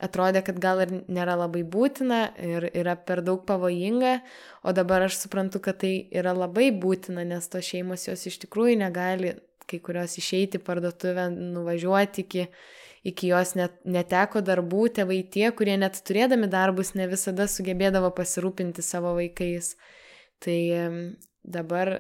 [0.02, 4.18] atrodė, kad gal ir nėra labai būtina ir yra per daug pavojinga,
[4.66, 8.80] o dabar aš suprantu, kad tai yra labai būtina, nes tos šeimos jos iš tikrųjų
[8.82, 9.36] negali
[9.70, 12.48] kai kurios išeiti parduotuvę, nuvažiuoti iki
[13.05, 18.82] iki jos net, neteko darbų, tėvai tie, kurie net turėdami darbus ne visada sugebėdavo pasirūpinti
[18.85, 19.74] savo vaikais.
[20.44, 20.59] Tai
[21.44, 21.93] dabar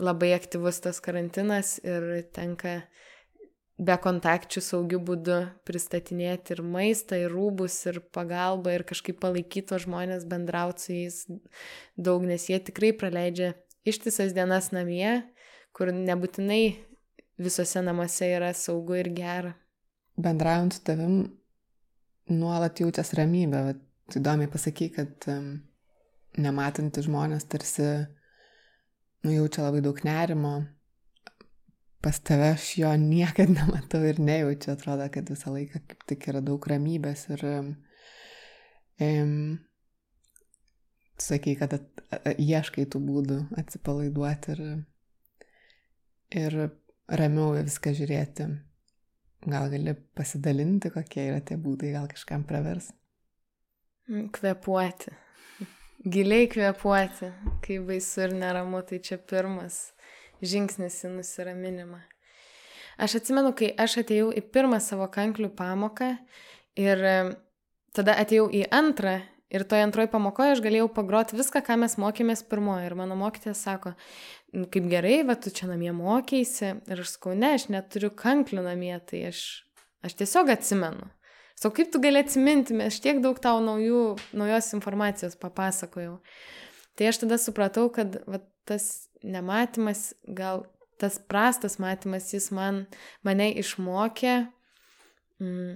[0.00, 2.80] labai aktyvus tas karantinas ir tenka
[3.82, 5.38] be kontakčių saugių būdų
[5.68, 11.18] pristatinėti ir maistą, ir rūbus, ir pagalbą, ir kažkaip palaikyti žmonės, bendrauti su jais
[11.96, 13.52] daug, nes jie tikrai praleidžia
[13.88, 15.24] ištisas dienas namie,
[15.76, 16.62] kur nebūtinai
[17.42, 19.56] visose namuose yra saugu ir gera
[20.20, 21.16] bendraujant su tavim
[22.32, 23.62] nuolat jautės ramybė.
[23.70, 25.54] Bet tu įdomiai pasaky, kad um,
[26.40, 27.88] nematantys žmonės tarsi
[29.26, 30.54] nujaučia labai daug nerimo.
[32.02, 34.74] Pas tave aš jo niekada nematau ir nejaučiu.
[34.74, 37.74] Atrodo, kad visą laiką kaip tik yra daug ramybės ir um,
[39.00, 39.36] um,
[41.22, 44.62] sakai, kad at, at, ieškai tų būdų atsipalaiduoti ir,
[46.42, 46.58] ir
[47.22, 48.48] ramiau viską žiūrėti.
[49.42, 52.92] Gal gali pasidalinti, kokie yra tie būdai, gal kažkam pravers?
[54.06, 55.10] Mm, kvepuoti.
[56.02, 57.32] Giliai kvepuoti.
[57.64, 59.92] Kai baisu ir neramu, tai čia pirmas
[60.42, 62.00] žingsnis į nusiraminimą.
[63.02, 66.12] Aš atsimenu, kai aš atėjau į pirmą savo kanklių pamoką
[66.78, 67.02] ir
[67.96, 69.18] tada atėjau į antrą
[69.52, 72.86] Ir toje antroje pamokoje aš galėjau pagroti viską, ką mes mokėmės pirmoje.
[72.88, 73.92] Ir mano mokytė sako,
[74.72, 76.70] kaip gerai, va tu čia namie mokėsi.
[76.88, 79.42] Ir aš sakau, ne, aš neturiu kanklių namie, tai aš,
[80.08, 81.10] aš tiesiog atsimenu.
[81.60, 84.02] Sakau, kaip tu gali atsiminti, aš tiek daug tau naujų,
[84.32, 86.16] naujos informacijos papasakojau.
[86.96, 90.64] Tai aš tada supratau, kad va, tas nematymas, gal
[90.96, 92.86] tas prastas matymas, jis man,
[93.26, 94.34] mane išmokė
[95.42, 95.72] mm,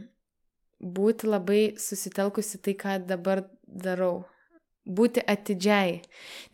[0.80, 4.24] būti labai susitelkusi tai, ką dabar darau.
[4.86, 6.02] Būti atidžiai.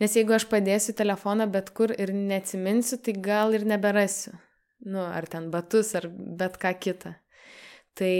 [0.01, 4.33] Nes jeigu aš padėsiu telefoną bet kur ir neatsiminsiu, tai gal ir neberasiu.
[4.83, 7.13] Nu, ar ten batus, ar bet ką kitą.
[7.93, 8.15] Tai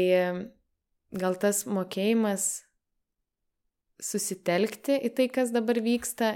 [1.17, 2.63] gal tas mokėjimas
[4.03, 6.35] susitelkti į tai, kas dabar vyksta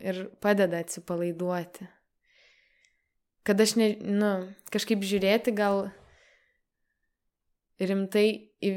[0.00, 1.86] ir padeda atsipalaiduoti.
[3.44, 4.30] Kad aš, ne, nu,
[4.72, 5.90] kažkaip žiūrėti gal
[7.80, 8.26] rimtai
[8.64, 8.74] į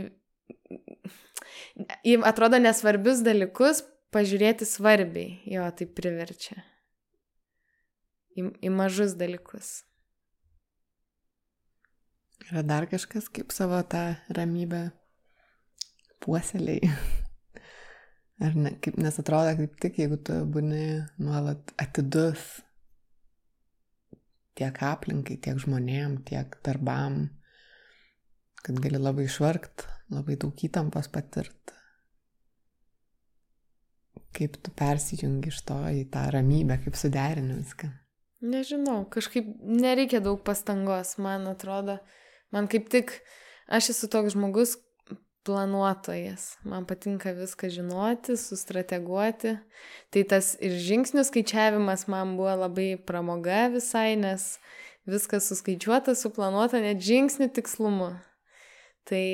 [2.07, 3.83] į atrodo nesvarbius dalykus
[4.15, 6.61] pažiūrėti svarbiai, jo tai priverčia.
[8.37, 9.81] Į, į mažus dalykus.
[12.47, 14.03] Yra dar kažkas, kaip savo tą
[14.33, 14.87] ramybę
[16.23, 16.87] puoseliai.
[18.45, 22.61] Ar ne, kaip, nes atrodo, kaip tik jeigu tu būni nuolat atidus
[24.57, 27.27] tiek aplinkai, tiek žmonėm, tiek darbam,
[28.63, 31.73] kad gali labai išvargt, labai daug įtampos patirt.
[34.37, 37.89] Kaip tu persijungi iš to į tą ramybę, kaip suderini viską?
[38.45, 41.97] Nežinau, kažkaip nereikia daug pastangos, man atrodo.
[42.53, 43.15] Man kaip tik,
[43.65, 44.75] aš esu toks žmogus
[45.47, 46.57] planuotojas.
[46.67, 49.55] Man patinka viską žinoti, sustrateguoti.
[50.13, 54.57] Tai tas ir žingsnių skaičiavimas man buvo labai pramoga visai, nes
[55.07, 58.11] viskas suskaičiuota, suplanuota net žingsnių tikslumu.
[59.07, 59.25] Tai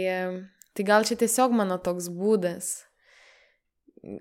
[0.74, 2.72] Tai gal čia tiesiog mano toks būdas.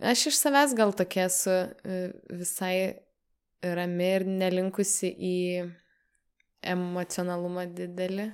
[0.05, 2.74] Aš iš savęs gal tokia esu e, visai
[3.65, 5.39] rami ir nelinkusi į
[6.74, 8.29] emocionalumą didelį.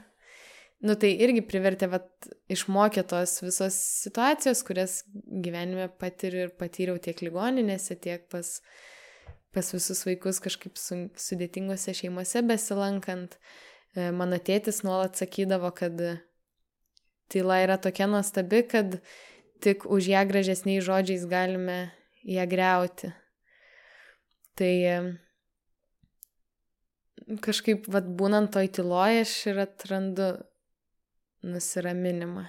[0.85, 2.11] Nu tai irgi privertė, vat,
[2.51, 8.59] išmokė tos visos situacijos, kurias gyvenime patiriu ir patyriau tiek ligoninėse, tiek pas,
[9.55, 13.39] pas visus vaikus kažkaip su, sudėtingose šeimose besilankant.
[13.95, 16.03] E, mano tėtis nuolat sakydavo, kad
[17.33, 18.99] tyla yra tokia nuostabi, kad
[19.65, 21.79] tik už ją gražesniais žodžiais galime
[22.25, 23.13] ją greuti.
[24.59, 24.75] Tai
[27.45, 30.29] kažkaip, vad, būnant toj tyloje, aš ir atrandu
[31.47, 32.47] nusiraminimą.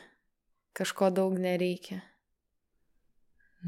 [0.78, 2.02] Kažko daug nereikia.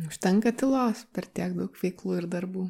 [0.08, 2.70] Užtenka tylos per tiek daug veiklų ir darbų.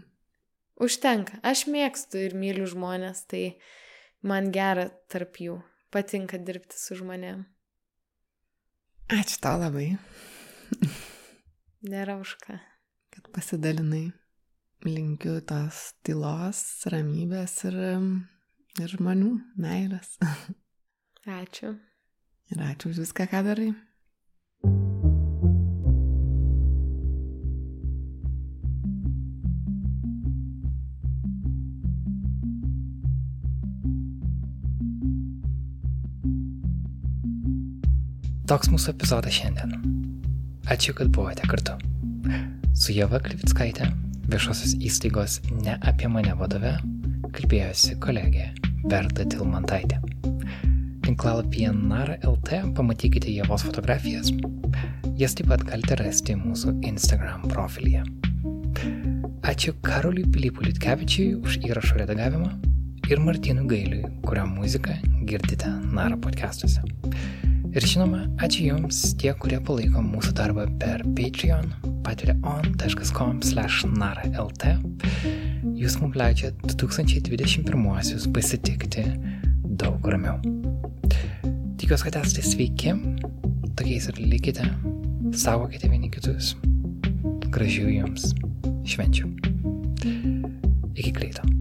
[0.82, 1.38] Užtenka.
[1.46, 3.60] Aš mėgstu ir myliu žmonės, tai
[4.26, 5.60] man gera tarp jų.
[5.94, 7.44] Patinka dirbti su žmonėm.
[9.12, 9.98] Ačiū tau labai.
[11.92, 12.56] Nėra už ką.
[13.12, 14.14] Kad pasidalinai.
[14.88, 17.76] Linkiu tos tylos, ramybės ir,
[18.80, 20.16] ir žmonių meilės.
[21.42, 21.76] Ačiū.
[22.56, 23.68] Ir ačiū už viską, ką darai.
[38.50, 39.76] Toks mūsų epizodas šiandien.
[40.72, 41.76] Ačiū, kad buvote kartu.
[42.74, 43.92] Su Jeva Klivickaitė,
[44.32, 46.74] viešosios įstaigos Ne apie mane vadove,
[47.38, 48.48] kalbėjosi kolegė
[48.90, 50.00] Berta Tilmantaitė.
[51.06, 54.32] Tinklalapyje NAR.lt pamatykite Jevos fotografijas.
[55.22, 58.04] Jas taip pat galite rasti mūsų Instagram profilyje.
[59.52, 62.50] Ačiū Karoliui Pilypui Litkevičiui už įrašo redagavimą
[63.12, 64.98] ir Martinui Gailiui, kurio muziką
[65.30, 66.82] girdite NAR podcastuose.
[67.72, 71.70] Ir žinoma, ačiū Jums tie, kurie palaiko mūsų darbą per Patreon,
[72.04, 74.74] patreon.com slash nara.lt.
[75.80, 79.06] Jūs mums leidžiat 2021 pasitikti
[79.80, 80.44] daug ramiau.
[81.80, 82.92] Tikiuosi, kad esate sveiki,
[83.80, 84.68] tokiais ir likite,
[85.32, 86.58] saugokite vieni kitus.
[87.56, 88.34] Gražių Jums
[88.84, 89.32] švenčių.
[90.92, 91.61] Iki greito.